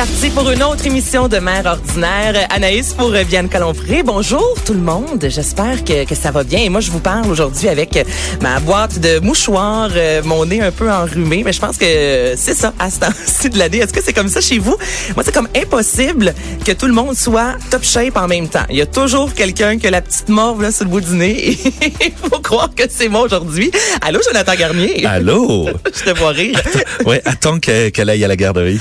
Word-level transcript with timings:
Parti 0.00 0.30
pour 0.30 0.48
une 0.48 0.62
autre 0.62 0.86
émission 0.86 1.28
de 1.28 1.36
Mère 1.36 1.66
ordinaire. 1.66 2.46
Anaïs 2.48 2.94
pour 2.94 3.10
Vianne 3.10 3.50
Calompré. 3.50 4.02
Bonjour 4.02 4.54
tout 4.64 4.72
le 4.72 4.80
monde. 4.80 5.26
J'espère 5.28 5.84
que, 5.84 6.06
que 6.06 6.14
ça 6.14 6.30
va 6.30 6.42
bien. 6.42 6.60
Et 6.60 6.70
moi, 6.70 6.80
je 6.80 6.90
vous 6.90 7.00
parle 7.00 7.30
aujourd'hui 7.30 7.68
avec 7.68 7.94
euh, 7.98 8.04
ma 8.40 8.60
boîte 8.60 8.98
de 8.98 9.18
mouchoirs, 9.18 9.90
euh, 9.94 10.22
mon 10.24 10.46
nez 10.46 10.62
un 10.62 10.70
peu 10.70 10.90
enrhumé. 10.90 11.42
Mais 11.44 11.52
je 11.52 11.60
pense 11.60 11.76
que 11.76 12.32
c'est 12.34 12.54
ça 12.54 12.72
à 12.78 12.88
ce 12.88 13.00
temps-ci 13.00 13.50
de 13.50 13.58
l'année. 13.58 13.76
Est-ce 13.76 13.92
que 13.92 14.02
c'est 14.02 14.14
comme 14.14 14.28
ça 14.28 14.40
chez 14.40 14.58
vous? 14.58 14.74
Moi, 15.16 15.22
c'est 15.22 15.34
comme 15.34 15.48
impossible 15.54 16.34
que 16.64 16.72
tout 16.72 16.86
le 16.86 16.94
monde 16.94 17.14
soit 17.14 17.56
top 17.70 17.84
shape 17.84 18.16
en 18.16 18.26
même 18.26 18.48
temps. 18.48 18.64
Il 18.70 18.76
y 18.76 18.82
a 18.82 18.86
toujours 18.86 19.34
quelqu'un 19.34 19.76
qui 19.76 19.86
a 19.86 19.90
la 19.90 20.00
petite 20.00 20.30
morve 20.30 20.62
là 20.62 20.72
sur 20.72 20.84
le 20.86 20.92
bout 20.92 21.02
du 21.02 21.12
nez. 21.12 21.58
Il 21.82 22.12
faut 22.30 22.40
croire 22.40 22.70
que 22.74 22.84
c'est 22.88 23.10
moi 23.10 23.20
aujourd'hui. 23.20 23.70
Allô, 24.00 24.20
Jonathan 24.26 24.54
Garnier? 24.54 25.04
Allô? 25.04 25.68
je 25.94 26.10
te 26.10 26.18
vois 26.18 26.30
rire. 26.30 26.58
ouais, 27.04 27.20
attends 27.26 27.60
que- 27.60 27.90
qu'elle 27.90 28.08
aille 28.08 28.24
à 28.24 28.28
la 28.28 28.36
garderie. 28.36 28.80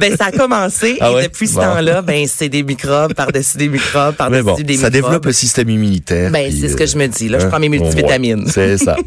Ben, 0.00 0.16
ça 0.16 0.26
a 0.26 0.32
commencé 0.48 0.96
Ah 1.00 1.10
et 1.10 1.14
ouais? 1.14 1.22
depuis 1.24 1.48
ce 1.48 1.54
Bon. 1.54 1.62
temps-là, 1.62 2.02
ben, 2.02 2.26
c'est 2.26 2.48
des 2.48 2.62
microbes 2.62 3.14
par-dessus 3.14 3.58
des 3.58 3.68
microbes 3.68 4.14
par-dessus 4.16 4.42
bon, 4.44 4.54
des 4.54 4.62
ça 4.76 4.88
microbes. 4.88 4.90
développe 4.92 5.26
le 5.26 5.32
système 5.32 5.68
immunitaire. 5.70 6.30
Ben, 6.30 6.52
c'est 6.52 6.68
ce 6.68 6.76
que 6.76 6.86
je 6.86 6.96
me 6.96 7.06
dis. 7.06 7.28
Là, 7.28 7.38
je 7.38 7.46
hein, 7.46 7.48
prends 7.48 7.60
mes 7.60 7.68
multivitamines. 7.68 8.44
ouais, 8.44 8.50
C'est 8.52 8.78
ça. 8.78 8.96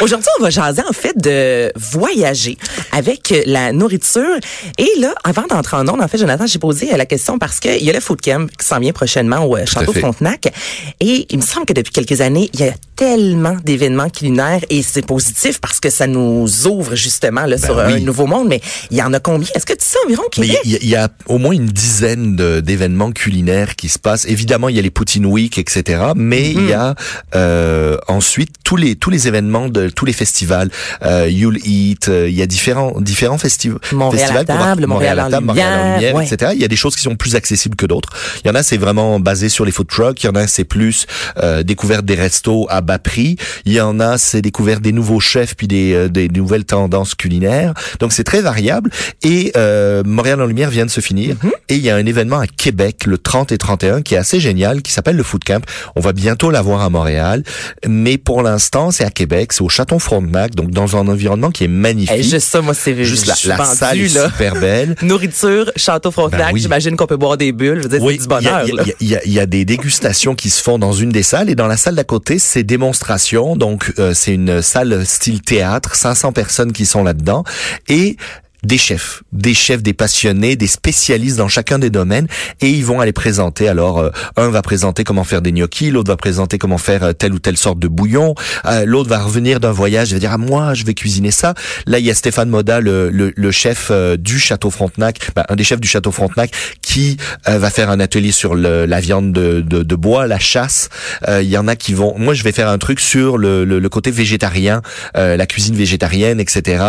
Aujourd'hui, 0.00 0.28
on 0.38 0.42
va 0.42 0.50
jaser 0.50 0.82
en 0.86 0.92
fait 0.92 1.16
de 1.16 1.72
voyager 1.76 2.58
avec 2.92 3.32
la 3.46 3.72
nourriture. 3.72 4.36
Et 4.76 4.88
là, 4.98 5.14
avant 5.24 5.46
d'entrer 5.46 5.76
en 5.76 5.88
ondes, 5.88 6.02
en 6.02 6.08
fait, 6.08 6.18
Jonathan, 6.18 6.46
j'ai 6.46 6.58
posé 6.58 6.90
la 6.94 7.06
question 7.06 7.38
parce 7.38 7.60
qu'il 7.60 7.82
y 7.82 7.88
a 7.88 7.92
le 7.92 8.00
Food 8.00 8.20
Camp 8.20 8.46
qui 8.58 8.66
s'en 8.66 8.78
vient 8.80 8.92
prochainement 8.92 9.44
au 9.46 9.56
euh, 9.56 9.64
Château. 9.64 9.92
Frontenac. 9.94 10.52
Et 11.00 11.26
il 11.30 11.38
me 11.38 11.42
semble 11.42 11.64
que 11.66 11.72
depuis 11.72 11.92
quelques 11.92 12.20
années, 12.20 12.50
il 12.52 12.60
y 12.60 12.64
a 12.64 12.72
tellement 12.96 13.56
d'événements 13.64 14.08
culinaires 14.08 14.60
et 14.70 14.82
c'est 14.82 15.04
positif 15.06 15.60
parce 15.60 15.80
que 15.80 15.90
ça 15.90 16.06
nous 16.06 16.66
ouvre 16.66 16.94
justement 16.94 17.44
là, 17.46 17.58
sur 17.58 17.74
Ben 17.76 17.86
oui. 17.88 17.92
un 17.94 18.00
nouveau 18.00 18.26
monde. 18.26 18.48
Mais 18.48 18.60
il 18.90 18.96
y 18.96 19.02
en 19.02 19.12
a 19.12 19.20
combien? 19.20 19.48
Est-ce 19.54 19.66
que 19.66 19.72
tu 19.72 19.84
sais 19.84 19.98
environ 20.04 20.22
il 20.38 20.56
y, 20.64 20.86
y 20.88 20.96
a 20.96 21.08
au 21.26 21.38
moins 21.38 21.52
une 21.52 21.66
dizaine 21.66 22.36
d'événements 22.60 23.12
culinaires 23.12 23.76
qui 23.76 23.88
se 23.88 23.98
passent. 23.98 24.24
Évidemment, 24.26 24.68
il 24.68 24.76
y 24.76 24.78
a 24.78 24.82
les 24.82 24.90
Poutine 24.90 25.26
Week, 25.26 25.58
etc. 25.58 26.02
Mais 26.16 26.50
il 26.50 26.66
y 26.68 26.72
a 26.72 26.94
euh, 27.34 27.96
ensuite 28.08 28.50
tous 28.64 28.76
les 28.76 28.96
tous 28.96 29.10
les 29.10 29.28
événements 29.28 29.68
de 29.68 29.88
tous 29.88 30.04
les 30.04 30.12
festivals. 30.12 30.70
Euh, 31.04 31.28
You'll 31.28 31.58
Eat. 31.64 32.08
euh, 32.08 32.28
il 32.28 32.34
y 32.34 32.42
a 32.42 32.46
différents 32.46 33.00
différents 33.00 33.36
festiv- 33.36 33.76
Montréal 33.92 34.24
à 34.30 34.32
festivals. 34.38 34.56
voir- 34.56 34.68
table, 34.68 34.86
Montréal 34.86 35.18
à 35.20 35.28
table, 35.30 35.46
Montréal 35.46 35.94
lumière, 35.94 36.14
ouais. 36.14 36.26
etc. 36.26 36.52
Il 36.54 36.60
y 36.60 36.64
a 36.64 36.68
des 36.68 36.76
choses 36.76 36.94
qui 36.96 37.02
sont 37.02 37.16
plus 37.16 37.34
accessibles 37.36 37.76
que 37.76 37.86
d'autres. 37.86 38.10
Il 38.44 38.48
y 38.48 38.50
en 38.50 38.54
a 38.54 38.62
c'est 38.62 38.76
vraiment 38.76 39.18
basé 39.20 39.48
sur 39.48 39.64
les 39.64 39.72
food 39.72 39.88
trucks. 39.88 40.22
Il 40.22 40.26
y 40.26 40.30
en 40.30 40.34
a 40.34 40.46
c'est 40.46 40.64
plus 40.64 41.06
euh, 41.42 41.62
découverte 41.62 42.04
des 42.04 42.14
restos 42.14 42.66
à 42.70 42.80
bas 42.84 42.98
prix. 42.98 43.36
Il 43.64 43.72
y 43.72 43.80
en 43.80 43.98
a 44.00 44.18
c'est 44.18 44.42
découverte 44.42 44.82
des 44.82 44.92
nouveaux 44.92 45.20
chefs 45.20 45.56
puis 45.56 45.66
des, 45.66 45.92
euh, 45.94 46.08
des 46.08 46.28
nouvelles 46.28 46.64
tendances 46.64 47.14
culinaires. 47.14 47.74
Donc 48.00 48.12
c'est 48.12 48.24
très 48.24 48.40
variable. 48.40 48.90
Et 49.22 49.52
euh, 49.56 50.02
Montréal 50.04 50.40
en 50.40 50.46
lumière 50.46 50.70
vient 50.70 50.86
de 50.86 50.90
se 50.90 51.00
finir. 51.00 51.36
Mhm. 51.42 51.50
Et 51.70 51.76
il 51.76 51.82
y 51.82 51.90
a 51.90 51.96
un 51.96 52.06
événement 52.06 52.38
à 52.38 52.46
Québec 52.46 53.06
le 53.06 53.18
30 53.18 53.52
et 53.52 53.58
31 53.58 54.02
qui 54.02 54.14
est 54.14 54.18
assez 54.18 54.38
génial, 54.40 54.82
qui 54.82 54.92
s'appelle 54.92 55.16
le 55.16 55.22
Food 55.22 55.44
Camp. 55.44 55.64
On 55.96 56.00
va 56.00 56.12
bientôt 56.12 56.50
l'avoir 56.50 56.82
à 56.82 56.90
Montréal, 56.90 57.42
mais 57.86 58.18
pour 58.18 58.42
l'instant 58.42 58.90
c'est 58.90 59.04
à 59.04 59.10
Québec, 59.10 59.52
c'est 59.52 59.62
au 59.62 59.68
Château 59.68 59.98
Frontenac, 59.98 60.54
donc 60.54 60.70
dans 60.70 60.96
un 60.96 61.08
environnement 61.08 61.50
qui 61.50 61.64
est 61.64 61.68
magnifique. 61.68 62.14
Hey, 62.16 62.22
juste 62.22 62.48
ça, 62.48 62.60
moi, 62.60 62.74
c'est 62.74 62.94
Juste 63.04 63.26
la, 63.26 63.56
la 63.56 63.56
vendue, 63.64 63.76
salle 63.76 63.98
est 64.00 64.14
là. 64.14 64.28
super 64.28 64.54
belle. 64.54 64.94
Nourriture, 65.02 65.70
Château 65.76 66.10
Frontenac, 66.10 66.48
Ben 66.48 66.54
oui. 66.54 66.60
j'imagine 66.60 66.96
qu'on 66.96 67.06
peut 67.06 67.16
boire 67.16 67.36
des 67.36 67.52
bulles. 67.52 67.78
Je 67.78 67.88
veux 67.88 67.98
dire, 67.98 68.00
du 68.00 68.14
il 68.14 68.20
y 68.20 68.24
a- 68.24 68.26
bonheur. 68.26 68.66
il 69.00 69.08
y, 69.26 69.30
y 69.32 69.38
a 69.40 69.46
des 69.46 69.64
dégustations 69.64 70.34
qui 70.34 70.50
se 70.50 70.62
font 70.62 70.78
dans 70.78 70.92
une 70.92 71.10
des 71.10 71.22
salles 71.22 71.50
et 71.50 71.54
dans 71.54 71.66
la 71.66 71.76
salle 71.76 71.94
d'à 71.94 72.04
côté, 72.04 72.38
c'est 72.38 72.62
démonstration. 72.74 73.56
Donc 73.56 73.92
euh, 73.98 74.14
c'est 74.14 74.34
une 74.34 74.60
salle 74.60 75.06
style 75.06 75.42
théâtre, 75.42 75.94
500 75.94 76.32
personnes 76.32 76.72
qui 76.72 76.86
sont 76.86 77.04
là-dedans 77.04 77.44
et 77.88 78.16
des 78.64 78.78
chefs, 78.78 79.22
des 79.32 79.54
chefs, 79.54 79.82
des 79.82 79.92
passionnés, 79.92 80.56
des 80.56 80.66
spécialistes 80.66 81.36
dans 81.36 81.48
chacun 81.48 81.78
des 81.78 81.90
domaines 81.90 82.26
et 82.60 82.70
ils 82.70 82.84
vont 82.84 83.00
aller 83.00 83.12
présenter. 83.12 83.68
Alors, 83.68 83.98
euh, 83.98 84.10
un 84.36 84.48
va 84.48 84.62
présenter 84.62 85.04
comment 85.04 85.24
faire 85.24 85.42
des 85.42 85.52
gnocchis, 85.52 85.90
l'autre 85.90 86.10
va 86.10 86.16
présenter 86.16 86.58
comment 86.58 86.78
faire 86.78 87.04
euh, 87.04 87.12
telle 87.12 87.32
ou 87.32 87.38
telle 87.38 87.56
sorte 87.56 87.78
de 87.78 87.88
bouillon, 87.88 88.34
euh, 88.66 88.84
l'autre 88.84 89.08
va 89.08 89.22
revenir 89.22 89.60
d'un 89.60 89.72
voyage 89.72 90.12
et 90.12 90.16
va 90.16 90.20
dire 90.20 90.32
ah 90.32 90.38
moi 90.38 90.74
je 90.74 90.84
vais 90.84 90.94
cuisiner 90.94 91.30
ça. 91.30 91.54
Là 91.86 91.98
il 91.98 92.04
y 92.04 92.10
a 92.10 92.14
Stéphane 92.14 92.48
Moda, 92.48 92.80
le, 92.80 93.10
le, 93.10 93.32
le 93.34 93.50
chef 93.50 93.88
euh, 93.90 94.16
du 94.16 94.38
château 94.38 94.70
Frontenac, 94.70 95.30
ben, 95.34 95.44
un 95.48 95.56
des 95.56 95.64
chefs 95.64 95.80
du 95.80 95.88
château 95.88 96.10
Frontenac, 96.10 96.50
qui 96.82 97.16
euh, 97.48 97.58
va 97.58 97.70
faire 97.70 97.90
un 97.90 98.00
atelier 98.00 98.32
sur 98.32 98.54
le, 98.54 98.86
la 98.86 99.00
viande 99.00 99.32
de, 99.32 99.60
de, 99.60 99.82
de 99.82 99.94
bois, 99.96 100.26
la 100.26 100.38
chasse. 100.38 100.88
Il 101.28 101.48
y 101.48 101.56
en 101.58 101.68
a 101.68 101.76
qui 101.76 101.94
vont. 101.94 102.14
Moi 102.18 102.34
je 102.34 102.42
vais 102.42 102.52
faire 102.52 102.68
un 102.68 102.78
truc 102.78 103.00
sur 103.00 103.38
le, 103.38 103.64
le, 103.64 103.88
côté 103.88 104.10
végétarien, 104.10 104.82
la 105.14 105.46
cuisine 105.46 105.76
végétarienne, 105.76 106.40
etc. 106.40 106.84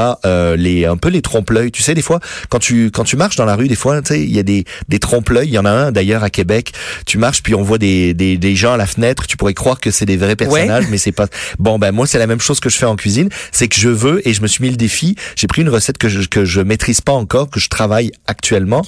Les 0.58 0.86
un 0.86 0.98
peu 0.98 1.10
les 1.10 1.22
trompe-l'œil. 1.22 1.65
Tu 1.72 1.82
sais 1.82 1.94
des 1.94 2.02
fois 2.02 2.20
quand 2.50 2.60
tu 2.60 2.92
quand 2.92 3.04
tu 3.04 3.18
marches 3.18 3.36
dans 3.36 3.46
la 3.46 3.56
rue, 3.56 3.68
des 3.68 3.76
fois 3.76 4.02
tu 4.02 4.08
sais 4.08 4.22
il 4.22 4.34
y 4.34 4.40
a 4.40 4.44
des 4.44 4.66
des 4.90 5.00
trompe-l'œil. 5.00 5.48
Il 5.48 5.54
y 5.54 5.60
en 5.60 5.66
a 5.66 5.72
un 5.72 5.92
d'ailleurs 5.92 6.24
à 6.24 6.30
Québec. 6.30 6.74
Tu 7.06 7.18
marches 7.18 7.44
puis 7.44 7.56
on 7.56 7.64
voit 7.64 7.78
des, 7.78 8.14
des 8.14 8.38
des 8.38 8.56
gens 8.56 8.74
à 8.74 8.78
la 8.78 8.86
fenêtre. 8.86 9.28
Tu 9.28 9.38
pourrais 9.38 9.54
croire 9.54 9.80
que 9.80 9.92
c'est 9.92 10.06
des 10.06 10.18
vrais 10.18 10.36
personnages, 10.36 10.86
mais 10.90 10.98
c'est 10.98 11.12
pas. 11.12 11.28
Bon 11.60 11.80
ben 11.80 11.92
moi 11.92 12.08
c'est 12.08 12.20
la 12.20 12.28
même 12.28 12.40
chose 12.40 12.60
que 12.60 12.70
je 12.70 12.78
fais 12.78 12.86
en 12.86 12.96
cuisine. 12.96 13.30
C'est 13.52 13.68
que 13.68 13.80
je 13.80 13.90
veux 13.90 14.28
et 14.28 14.34
je 14.34 14.42
me 14.42 14.48
suis 14.48 14.64
mis 14.64 14.70
le 14.70 14.78
défi. 14.78 15.16
J'ai 15.36 15.48
pris 15.48 15.62
une 15.62 15.70
recette 15.70 15.98
que 15.98 16.10
je 16.10 16.28
que 16.28 16.46
je 16.46 16.62
maîtrise 16.62 17.02
pas 17.02 17.14
encore, 17.14 17.50
que 17.50 17.60
je 17.60 17.70
travaille 17.70 18.12
actuellement, 18.28 18.84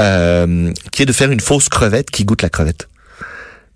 euh, 0.00 0.72
qui 0.90 1.02
est 1.02 1.06
de 1.06 1.12
faire 1.12 1.30
une 1.30 1.40
fausse 1.40 1.68
crevette 1.68 2.10
qui 2.10 2.24
goûte 2.24 2.42
la 2.42 2.48
crevette. 2.48 2.88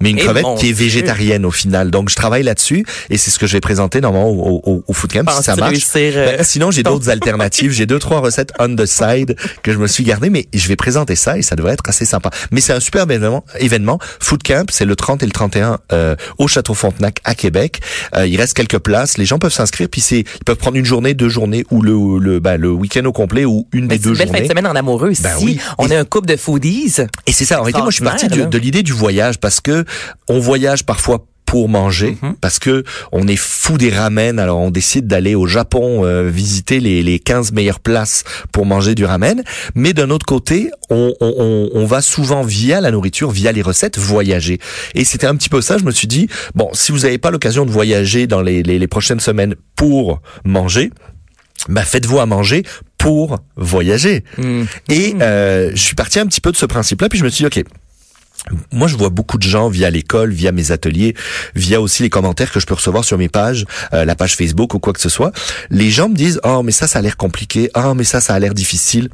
Mais 0.01 0.11
une 0.11 0.19
Eh 0.19 0.23
crevette 0.23 0.45
qui 0.59 0.67
est 0.69 0.73
Dieu. 0.73 0.84
végétarienne 0.84 1.45
au 1.47 1.51
final. 1.51 1.91
Donc 1.91 2.11
je 2.11 2.15
travaille 2.15 2.43
là-dessus 2.43 2.84
et 3.09 3.17
c'est 3.17 3.31
ce 3.31 3.39
que 3.39 3.47
je 3.47 3.53
vais 3.55 3.61
présenter 3.61 4.01
normalement 4.01 4.29
au, 4.31 4.61
au, 4.65 4.84
au 4.87 4.93
Food 4.93 5.12
Camp 5.12 5.25
si 5.31 5.43
ça 5.43 5.57
marche. 5.57 5.71
réussir, 5.71 6.12
euh, 6.17 6.37
Ben, 6.37 6.45
sinon 6.45 6.71
j'ai 6.71 6.83
d'autres 6.83 7.09
alternatives. 7.09 7.73
J'ai 7.73 7.87
deux 7.87 7.99
trois 7.99 8.21
recettes 8.21 8.53
on 8.59 8.75
the 8.77 8.85
side 8.87 9.37
que 9.62 9.73
je 9.73 9.79
me 9.79 9.87
suis 9.87 10.05
gardé, 10.05 10.29
mais 10.31 10.47
je 10.53 10.69
vais 10.69 10.77
présenter 10.77 11.17
ça 11.17 11.39
et 11.39 11.43
ça 11.43 11.56
devrait 11.56 11.73
être 11.73 11.89
assez 11.89 12.05
sympa. 12.05 12.31
Mais 12.51 12.61
c'est 12.61 12.73
un 12.75 12.81
superbe 12.81 13.11
événement. 13.11 13.45
événement. 13.59 13.99
Food 14.21 14.43
Camp, 14.43 14.69
c'est 14.71 14.85
le 14.85 14.97
30 14.97 15.23
et 15.23 15.27
le 15.27 15.33
31 15.33 15.79
euh, 15.93 16.15
au 16.39 16.47
Château 16.49 16.75
Frontenac 16.75 17.21
à 17.25 17.35
Québec. 17.35 17.81
Euh, 18.17 18.27
il 18.27 18.37
reste 18.39 18.55
quelques 18.55 18.79
places. 18.79 19.17
Les 19.19 19.25
gens 19.25 19.39
peuvent 19.39 19.53
s'inscrire 19.53 19.89
puis 19.91 20.01
c'est 20.03 20.21
ils 20.21 20.45
peuvent 20.45 20.56
prendre 20.56 20.77
une 20.77 20.85
journée, 20.85 21.15
deux 21.15 21.29
journées 21.31 21.65
ou 21.71 21.81
le 21.81 22.19
le 22.19 22.39
ben, 22.41 22.56
le 22.59 22.71
week-end 22.71 23.05
au 23.06 23.12
complet 23.12 23.45
ou 23.47 23.67
une 23.73 23.87
Mais 23.87 23.97
des 23.97 24.05
deux 24.05 24.11
une 24.11 24.17
belle 24.19 24.27
fin 24.29 24.33
de 24.33 24.37
journées. 24.39 24.49
semaine 24.51 24.67
en 24.67 24.75
amoureux. 24.77 25.12
Ben 25.23 25.37
si 25.39 25.45
oui. 25.45 25.59
on 25.79 25.87
Et- 25.89 25.93
est 25.93 25.97
un 25.97 26.05
couple 26.05 26.27
de 26.29 26.37
foodies, 26.37 26.93
Et 27.27 27.33
c'est 27.33 27.45
ça. 27.47 27.61
En 27.61 27.62
réalité, 27.62 27.81
moi, 27.81 27.91
je 27.91 27.97
suis 27.97 28.05
parti 28.05 28.29
de 28.29 28.59
l'idée 28.59 28.83
du 28.83 28.93
voyage 28.93 29.39
parce 29.39 29.61
que 29.61 29.85
on 30.29 30.39
voyage 30.39 30.85
parfois 30.85 31.27
pour 31.47 31.69
manger 31.69 32.19
Mhm. 32.23 32.35
parce 32.41 32.59
que 32.59 32.83
on 33.13 33.29
est 33.29 33.37
fou 33.37 33.79
des 33.79 33.91
ramen. 33.91 34.41
Alors 34.41 34.59
on 34.59 34.73
décide 34.73 35.07
d'aller 35.07 35.37
au 35.37 35.47
Japon 35.47 36.05
euh, 36.05 36.29
visiter 36.29 36.81
les, 36.81 37.05
les 37.05 37.21
15 37.21 37.53
meilleures 37.53 37.79
places 37.79 38.25
pour 38.50 38.67
manger 38.67 38.97
du 38.97 39.05
ramen. 39.05 39.44
Mais 39.77 39.93
d'un 39.93 40.11
autre 40.11 40.27
côté 40.27 40.73
on, 40.91 41.15
on, 41.21 41.71
on, 41.73 41.87
va 41.87 42.03
souvent 42.03 42.43
via 42.43 42.81
la 42.81 42.91
nourriture 42.91 43.31
via 43.31 43.53
les 43.53 43.62
recettes 43.62 43.97
voyager. 43.97 44.59
Et 44.97 45.05
c'était 45.05 45.29
un 45.29 45.37
petit 45.37 45.49
peu 45.49 45.61
ça. 45.61 45.79
Je 45.79 45.85
me 45.85 45.93
suis 45.93 46.09
dit 46.09 46.27
bon 46.56 46.69
si 46.73 46.91
vous 46.91 46.99
n'avez 47.00 47.19
pas 47.19 47.31
l'occasion 47.31 47.65
de 47.65 47.71
voyager 47.71 48.27
dans 48.27 48.43
les, 48.43 48.65
les, 48.65 48.81
les 48.81 48.89
prochaines 48.89 49.21
semaines 49.21 49.55
pour 49.77 50.21
manger 50.44 50.91
bah 51.69 51.82
faites-vous 51.82 52.19
à 52.19 52.27
manger 52.27 52.65
pour 52.99 53.39
voyager. 53.56 54.25
Hmm. 54.37 54.65
et 54.89 55.15
euh, 55.21 55.71
je 55.75 55.81
suis 55.81 55.94
parti 55.94 56.19
un 56.19 56.27
petit 56.27 56.41
peu 56.41 56.53
de 56.53 56.56
ce 56.56 56.67
principe-là, 56.67 57.09
puis 57.09 57.19
je 57.19 57.25
me 57.25 57.29
suis 57.29 57.44
dit, 57.44 57.61
OK, 57.61 57.65
moi, 58.72 58.88
je 58.88 58.96
vois 58.96 59.10
beaucoup 59.10 59.38
de 59.38 59.43
gens 59.43 59.69
via 59.69 59.90
l'école, 59.90 60.32
via 60.32 60.52
mes 60.52 60.70
ateliers, 60.70 61.14
via 61.54 61.81
aussi 61.81 62.02
les 62.02 62.10
commentaires 62.10 62.52
que 62.52 62.60
je 62.60 62.66
peux 62.66 62.75
recevoir 62.75 63.04
sur 63.04 63.19
mes 63.19 63.28
pages, 63.28 63.64
euh, 63.93 64.04
la 64.04 64.14
page 64.14 64.37
Facebook 64.37 64.75
ou 64.75 64.78
quoi 64.78 64.93
que 64.93 65.00
ce 65.00 65.08
soit. 65.08 65.32
Les 65.70 65.90
gens 65.90 66.08
me 66.08 66.14
disent, 66.14 66.40
oh, 66.44 66.62
mais 66.62 66.72
ça, 66.72 66.87
ça 66.87 67.00
a 67.00 67.02
l'air 67.02 67.16
compliqué. 67.16 67.70
Oh, 67.75 67.94
mais 67.94 68.04
ça, 68.04 68.20
ça 68.20 68.34
a 68.34 68.38
l'air 68.38 68.54
difficile. 68.54 69.08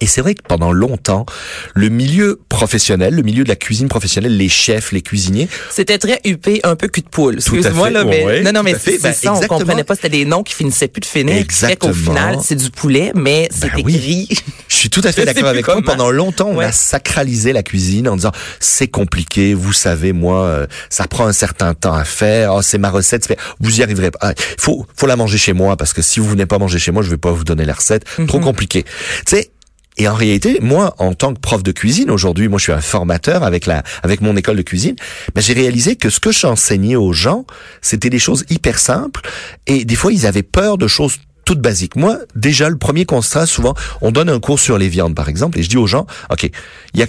Et 0.00 0.06
c'est 0.06 0.20
vrai 0.22 0.34
que 0.34 0.42
pendant 0.46 0.72
longtemps, 0.72 1.26
le 1.74 1.88
milieu 1.90 2.40
professionnel, 2.48 3.14
le 3.14 3.22
milieu 3.22 3.44
de 3.44 3.48
la 3.48 3.56
cuisine 3.56 3.88
professionnelle, 3.88 4.36
les 4.36 4.48
chefs, 4.48 4.92
les 4.92 5.02
cuisiniers, 5.02 5.48
C'était 5.70 5.98
très 5.98 6.20
huppé, 6.24 6.60
un 6.64 6.74
peu 6.74 6.88
cul 6.88 7.02
de 7.02 7.08
poule. 7.08 7.34
Excuse-moi, 7.36 7.90
là, 7.90 8.04
mais, 8.04 8.24
ouais, 8.24 8.42
non, 8.42 8.52
non, 8.52 8.62
mais 8.62 8.74
c'est 8.82 9.00
Ben, 9.02 9.12
ça, 9.12 9.34
on 9.34 9.40
comprenait 9.46 9.84
pas, 9.84 9.94
c'était 9.94 10.08
des 10.08 10.24
noms 10.24 10.42
qui 10.42 10.54
finissaient 10.54 10.88
plus 10.88 11.00
de 11.00 11.06
finir. 11.06 11.36
Exactement. 11.36 11.92
final, 11.92 12.38
c'est 12.42 12.54
du 12.54 12.70
poulet, 12.70 13.12
mais 13.14 13.48
c'est 13.50 13.70
Ben 13.72 13.82
oui. 13.84 13.94
écrit. 13.96 14.28
Je 14.68 14.74
suis 14.74 14.90
tout 14.90 15.02
à 15.04 15.12
fait 15.12 15.24
d'accord 15.26 15.46
avec 15.48 15.64
toi. 15.64 15.80
Pendant 15.84 16.10
longtemps, 16.10 16.48
on 16.50 16.56
Ouais. 16.56 16.64
a 16.66 16.72
sacralisé 16.72 17.52
la 17.52 17.62
cuisine 17.62 18.08
en 18.08 18.16
disant 18.16 18.32
c'est 18.60 18.88
compliqué, 18.88 19.52
vous 19.54 19.72
savez, 19.72 20.12
moi, 20.12 20.44
euh, 20.44 20.66
ça 20.88 21.06
prend 21.06 21.26
un 21.26 21.32
certain 21.32 21.74
temps 21.74 21.94
à 21.94 22.04
faire. 22.04 22.54
Oh, 22.54 22.62
c'est 22.62 22.78
ma 22.78 22.90
recette, 22.90 23.34
vous 23.60 23.80
y 23.80 23.82
arriverez 23.82 24.10
pas. 24.10 24.18
Ah, 24.22 24.34
faut, 24.58 24.86
faut 24.96 25.06
la 25.06 25.16
manger 25.16 25.36
chez 25.38 25.52
moi 25.52 25.76
parce 25.76 25.92
que 25.92 26.00
si 26.02 26.20
vous 26.20 26.28
venez 26.28 26.46
pas 26.46 26.58
manger 26.58 26.78
chez 26.78 26.90
moi, 26.90 27.02
je 27.02 27.10
vais 27.10 27.16
pas 27.18 27.32
vous 27.32 27.44
donner 27.44 27.64
la 27.66 27.74
recette. 27.74 28.04
Trop 28.26 28.38
Mhm. 28.38 28.44
compliqué. 28.44 28.84
Tu 29.26 29.36
sais. 29.36 29.50
Et 29.96 30.08
en 30.08 30.14
réalité, 30.14 30.58
moi, 30.60 30.94
en 30.98 31.14
tant 31.14 31.32
que 31.34 31.38
prof 31.38 31.62
de 31.62 31.72
cuisine, 31.72 32.10
aujourd'hui, 32.10 32.48
moi, 32.48 32.58
je 32.58 32.64
suis 32.64 32.72
un 32.72 32.80
formateur 32.80 33.44
avec 33.44 33.66
la, 33.66 33.82
avec 34.02 34.20
mon 34.20 34.36
école 34.36 34.56
de 34.56 34.62
cuisine. 34.62 34.96
Ben, 35.34 35.40
j'ai 35.40 35.52
réalisé 35.52 35.96
que 35.96 36.10
ce 36.10 36.18
que 36.20 36.32
j'enseignais 36.32 36.96
aux 36.96 37.12
gens, 37.12 37.46
c'était 37.80 38.10
des 38.10 38.18
choses 38.18 38.44
hyper 38.50 38.78
simples. 38.78 39.20
Et 39.66 39.84
des 39.84 39.94
fois, 39.94 40.12
ils 40.12 40.26
avaient 40.26 40.42
peur 40.42 40.78
de 40.78 40.88
choses 40.88 41.18
toutes 41.44 41.60
basiques. 41.60 41.96
Moi, 41.96 42.18
déjà, 42.34 42.68
le 42.68 42.76
premier 42.76 43.04
constat, 43.04 43.46
souvent, 43.46 43.74
on 44.00 44.10
donne 44.10 44.28
un 44.28 44.40
cours 44.40 44.58
sur 44.58 44.78
les 44.78 44.88
viandes, 44.88 45.14
par 45.14 45.28
exemple, 45.28 45.58
et 45.58 45.62
je 45.62 45.68
dis 45.68 45.76
aux 45.76 45.86
gens, 45.86 46.06
OK, 46.30 46.50
il 46.94 47.00
y 47.00 47.02
a, 47.02 47.06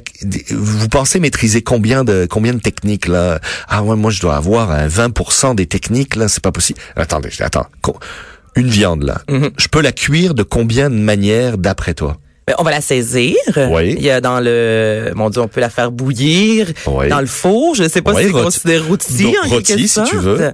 vous 0.52 0.90
pensez 0.90 1.20
maîtriser 1.20 1.62
combien 1.62 2.04
de, 2.04 2.28
combien 2.30 2.54
de 2.54 2.60
techniques, 2.60 3.08
là? 3.08 3.40
Ah 3.68 3.84
ouais, 3.84 3.96
moi, 3.96 4.12
je 4.12 4.22
dois 4.22 4.36
avoir 4.36 4.72
un 4.72 4.88
20% 4.88 5.56
des 5.56 5.66
techniques, 5.66 6.16
là, 6.16 6.28
c'est 6.28 6.44
pas 6.44 6.52
possible. 6.52 6.80
Attendez, 6.96 7.30
attends. 7.40 7.68
Une 8.56 8.70
viande, 8.70 9.04
là. 9.04 9.22
Mhm. 9.30 9.52
Je 9.58 9.68
peux 9.68 9.82
la 9.82 9.92
cuire 9.92 10.34
de 10.34 10.44
combien 10.44 10.90
de 10.90 10.96
manières 10.96 11.58
d'après 11.58 11.94
toi? 11.94 12.18
Ben, 12.48 12.54
on 12.60 12.64
va 12.64 12.72
la 12.72 12.82
saisir. 12.82 13.36
Oui. 13.72 13.96
Il 13.98 14.04
y 14.04 14.10
a 14.12 14.22
dans 14.22 14.40
le, 14.40 15.12
mon 15.16 15.30
Dieu, 15.32 15.42
on 15.42 15.48
peut 15.48 15.62
la 15.62 15.70
faire 15.72 15.92
bouillir. 15.92 16.68
Oui. 16.86 17.10
Dans 17.10 17.20
le 17.22 17.26
four, 17.26 17.74
je 17.76 17.88
sais 17.90 18.02
pas 18.04 18.14
Oui, 18.14 18.22
si 18.24 18.28
c'est 18.28 18.34
considéré 18.44 18.78
rôti, 18.80 19.36
en 19.44 19.48
rôti, 19.50 19.64
quelque 19.64 19.88
si 19.88 19.88
tu 19.88 19.90
sorte. 20.12 20.14
veux. 20.14 20.36
Tu 20.38 20.44
vas 20.44 20.54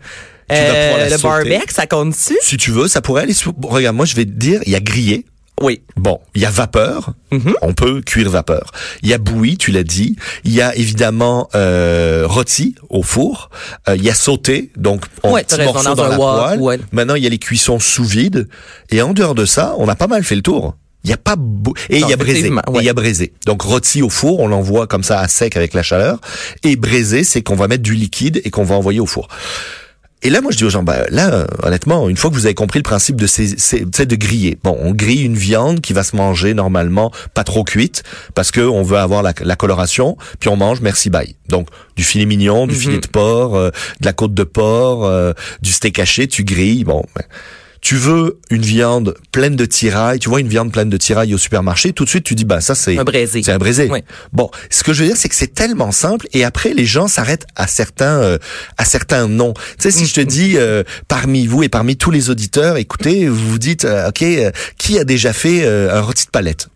Euh, 0.54 1.10
le 1.10 1.18
barbecue, 1.22 1.74
ça 1.74 1.88
compte-tu? 1.88 2.38
Si 2.42 2.58
tu 2.58 2.72
veux, 2.72 2.88
ça 2.88 3.02
pourrait 3.02 3.24
aller 3.24 3.34
sous... 3.34 3.54
Regarde, 3.64 3.96
moi, 3.96 4.06
je 4.06 4.16
vais 4.16 4.26
te 4.26 4.32
dire, 4.32 4.62
il 4.66 4.72
y 4.72 4.76
a 4.76 4.80
grillé. 4.80 5.26
Oui. 5.62 5.82
Bon, 5.96 6.20
il 6.34 6.42
y 6.42 6.46
a 6.46 6.50
vapeur, 6.50 7.14
Mhm. 7.32 7.54
on 7.62 7.74
peut 7.74 8.02
cuire 8.02 8.30
vapeur. 8.30 8.72
Il 9.04 9.10
y 9.10 9.14
a 9.14 9.18
bouilli, 9.20 9.58
tu 9.58 9.72
l'as 9.72 9.84
dit. 9.84 10.16
Il 10.44 10.54
y 10.54 10.62
a 10.62 10.76
évidemment 10.76 11.50
euh, 11.56 12.24
rôti 12.26 12.76
au 12.90 13.04
four. 13.04 13.50
Euh, 13.88 13.96
il 13.96 14.04
y 14.04 14.10
a 14.10 14.16
sauté, 14.16 14.72
donc 14.76 15.06
on 15.24 15.34
Ouais, 15.34 15.44
t'as 15.44 15.58
petit 15.58 15.62
raison, 15.68 15.74
morceau 15.74 15.90
dans 15.90 15.96
dans, 15.96 16.10
la 16.10 16.16
poêle. 16.48 16.60
ouais. 16.62 16.80
Maintenant, 16.94 17.16
il 17.16 17.24
y 17.24 17.28
a 17.28 17.30
les 17.30 17.38
cuissons 17.38 17.80
sous 17.80 18.06
vide. 18.06 18.48
Et 18.90 19.02
en 19.04 19.14
dehors 19.14 19.36
de 19.36 19.46
ça, 19.46 19.76
on 19.78 19.88
a 19.88 19.96
pas 19.96 20.08
mal 20.08 20.24
fait 20.24 20.36
le 20.36 20.42
tour. 20.42 20.76
Il 21.04 21.10
y 21.10 21.14
a 21.14 21.18
pas 21.18 21.36
beau- 21.36 21.74
et 21.90 22.00
il 22.00 22.08
y 22.08 22.14
a 22.14 22.16
braisé. 22.16 22.48
Et 22.48 22.52
il 22.80 22.84
y 22.84 22.90
a 22.90 22.94
braisé. 22.94 23.34
Donc 23.46 23.62
rôti 23.64 24.02
au 24.04 24.10
four, 24.10 24.40
on 24.40 24.48
l'envoie 24.48 24.86
comme 24.88 25.04
ça 25.04 25.20
à 25.20 25.28
sec 25.28 25.58
avec 25.58 25.74
la 25.74 25.82
chaleur. 25.84 26.20
Et 26.64 26.76
braisé, 26.76 27.24
c'est 27.24 27.42
qu'on 27.42 27.56
va 27.56 27.68
mettre 27.68 27.84
du 27.84 27.96
liquide 27.96 28.40
et 28.44 28.50
qu'on 28.52 28.64
va 28.64 28.76
envoyer 28.76 29.00
au 29.00 29.08
four. 29.08 29.28
Et 30.24 30.30
là, 30.30 30.40
moi, 30.42 30.52
je 30.52 30.58
dis 30.58 30.64
aux 30.64 30.70
gens, 30.70 30.84
bah, 30.84 31.06
là, 31.10 31.34
euh, 31.34 31.48
honnêtement, 31.64 32.08
une 32.08 32.16
fois 32.16 32.30
que 32.30 32.36
vous 32.36 32.46
avez 32.46 32.54
compris 32.54 32.78
le 32.78 32.84
principe 32.84 33.16
de 33.20 33.26
ces, 33.26 33.58
ces- 33.58 33.80
de 33.86 34.16
griller. 34.16 34.56
Bon, 34.64 34.78
on 34.80 34.92
grille 34.92 35.24
une 35.24 35.36
viande 35.36 35.82
qui 35.82 35.94
va 35.94 36.04
se 36.04 36.16
manger 36.16 36.54
normalement 36.54 37.12
pas 37.34 37.44
trop 37.44 37.64
cuite 37.64 38.04
parce 38.36 38.52
que 38.52 38.62
on 38.62 38.84
veut 38.84 38.98
avoir 39.00 39.24
la, 39.24 39.34
la 39.42 39.56
coloration, 39.56 40.18
puis 40.40 40.50
on 40.50 40.58
mange 40.58 40.82
merci 40.82 41.10
bye. 41.10 41.36
Donc, 41.50 41.70
du 41.96 42.04
filet 42.04 42.26
mignon, 42.28 42.68
du 42.68 42.76
Mhm. 42.76 42.80
filet 42.80 43.00
de 43.00 43.08
porc, 43.08 43.56
euh, 43.56 43.72
de 44.02 44.06
la 44.06 44.14
côte 44.14 44.36
de 44.36 44.44
porc, 44.44 45.06
euh, 45.06 45.34
du 45.64 45.72
steak 45.72 45.98
haché, 45.98 46.28
tu 46.28 46.44
grilles. 46.44 46.84
Bon, 46.84 47.04
ben, 47.16 47.26
tu 47.82 47.96
veux 47.96 48.40
une 48.52 48.62
viande 48.62 49.16
pleine 49.32 49.56
de 49.56 49.66
tirailles, 49.66 50.20
tu 50.20 50.30
vois 50.30 50.40
une 50.40 50.48
viande 50.48 50.72
pleine 50.72 50.90
de 50.90 50.98
tirailles 50.98 51.34
au 51.34 51.40
supermarché, 51.40 51.94
tout 51.94 52.06
de 52.06 52.10
suite 52.10 52.24
tu 52.24 52.36
dis 52.36 52.46
bah 52.46 52.62
ça 52.62 52.76
c'est 52.76 52.98
Un 52.98 53.04
braisé. 53.04 53.42
c'est 53.44 53.52
un 53.52 53.58
braisé. 53.58 53.90
Oui. 53.92 54.04
Bon, 54.34 54.52
ce 54.70 54.84
que 54.84 54.94
je 54.94 55.02
veux 55.02 55.08
dire 55.08 55.18
c'est 55.18 55.30
que 55.30 55.36
c'est 55.36 55.54
tellement 55.54 55.92
simple 55.92 56.28
et 56.34 56.44
après 56.44 56.74
les 56.76 56.86
gens 56.86 57.08
s'arrêtent 57.08 57.48
à 57.56 57.66
certains 57.68 58.22
euh, 58.22 58.38
à 58.78 58.86
certains 58.86 59.28
noms. 59.28 59.54
Tu 59.54 59.62
sais 59.80 59.92
si 59.92 60.06
je 60.06 60.14
te 60.14 60.22
dis 60.22 60.54
euh, 60.58 60.84
parmi 61.08 61.48
vous 61.48 61.64
et 61.64 61.70
parmi 61.70 61.98
tous 61.98 62.12
les 62.12 62.30
auditeurs, 62.30 62.78
écoutez, 62.78 63.28
vous 63.28 63.50
vous 63.50 63.60
dites 63.60 63.86
euh, 63.86 64.10
OK, 64.10 64.22
euh, 64.22 64.52
qui 64.78 65.00
a 65.00 65.04
déjà 65.04 65.34
fait 65.34 65.62
euh, 65.64 65.92
un 65.98 66.02
rôti 66.02 66.26
de 66.26 66.30
palette? 66.32 66.68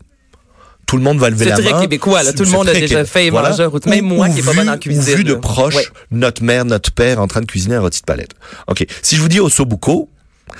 Tout 0.86 0.96
le 0.96 1.02
monde 1.02 1.18
va 1.18 1.30
lever 1.30 1.44
C'est 1.46 1.50
la 1.50 1.56
très 1.58 1.72
main. 1.72 1.80
québécois, 1.80 2.22
là. 2.22 2.32
Tout 2.32 2.40
le 2.40 2.44
C'est 2.46 2.52
monde 2.52 2.68
a 2.68 2.70
très 2.70 2.80
déjà 2.82 3.04
fait 3.04 3.28
mangé 3.32 3.60
un 3.62 3.66
rôti. 3.66 3.88
Même 3.88 4.12
Ou- 4.12 4.14
moi 4.16 4.28
ou 4.28 4.32
qui 4.32 4.38
est 4.38 4.42
pas 4.44 4.52
bonne 4.54 4.68
en 4.68 4.74
ou 4.76 4.78
cuisine, 4.78 5.16
vu 5.16 5.24
de 5.24 5.34
proche, 5.34 5.74
Ouais. 5.74 5.86
notre 6.12 6.44
mère, 6.44 6.64
notre 6.64 6.92
père 6.92 7.20
en 7.20 7.26
train 7.26 7.40
de 7.40 7.46
cuisiner 7.46 7.74
un 7.74 7.80
rôti 7.80 8.00
de 8.02 8.04
palette. 8.06 8.30
OK. 8.68 8.86
Si 9.02 9.16
je 9.16 9.20
vous 9.20 9.28
dis 9.28 9.40
ossobuco, 9.40 10.08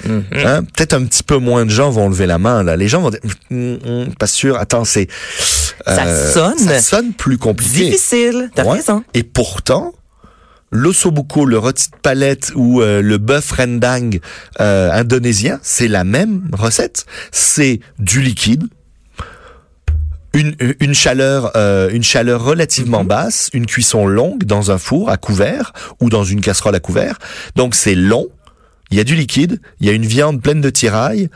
Hein, 0.04 0.62
peut-être 0.74 0.92
un 0.94 1.04
petit 1.04 1.22
peu 1.22 1.38
moins 1.38 1.64
de 1.64 1.70
gens 1.70 1.90
vont 1.90 2.08
lever 2.08 2.26
la 2.26 2.38
main 2.38 2.62
là. 2.62 2.76
Les 2.76 2.88
gens 2.88 3.00
vont 3.02 3.10
dire 3.10 3.20
Hum, 3.50 3.78
hum, 3.86 4.14
pas 4.18 4.26
sûr. 4.26 4.56
Attends, 4.58 4.84
c'est 4.84 5.08
Ça 5.86 6.32
sonne. 6.32 6.58
ça 6.58 6.80
sonne 6.80 7.12
plus 7.12 7.38
compliqué. 7.38 7.86
Difficile. 7.86 8.50
T'as 8.54 8.64
Ouais. 8.64 8.76
raison. 8.78 9.02
Et 9.14 9.22
pourtant, 9.22 9.94
l'ossobuco, 10.72 11.44
le 11.46 11.58
rôti 11.58 11.90
de 11.90 11.96
palette 12.02 12.52
ou 12.54 12.82
euh, 12.82 13.00
le 13.02 13.18
bœuf 13.18 13.52
rendang 13.52 14.18
euh, 14.60 14.90
indonésien, 14.92 15.58
c'est 15.62 15.88
la 15.88 16.04
même 16.04 16.48
recette. 16.52 17.06
C'est 17.32 17.80
du 17.98 18.20
liquide, 18.20 18.64
une, 20.34 20.54
une 20.80 20.92
chaleur, 20.94 21.52
euh, 21.56 21.88
une 21.92 22.02
chaleur 22.02 22.44
relativement 22.44 23.02
Mhm. 23.02 23.08
basse, 23.08 23.50
une 23.54 23.64
cuisson 23.66 24.06
longue 24.06 24.44
dans 24.44 24.70
un 24.70 24.76
four 24.78 25.08
à 25.08 25.16
couvert 25.16 25.72
ou 26.00 26.10
dans 26.10 26.24
une 26.24 26.40
casserole 26.42 26.74
à 26.74 26.80
couvert. 26.80 27.18
Donc 27.54 27.74
c'est 27.74 27.94
long. 27.94 28.26
Il 28.90 28.96
y 28.96 29.00
a 29.00 29.04
du 29.04 29.14
liquide, 29.14 29.60
il 29.80 29.86
y 29.86 29.90
a 29.90 29.92
une 29.92 30.06
viande 30.06 30.40
pleine 30.40 30.60
de 30.60 30.70
tirailles 30.70 31.28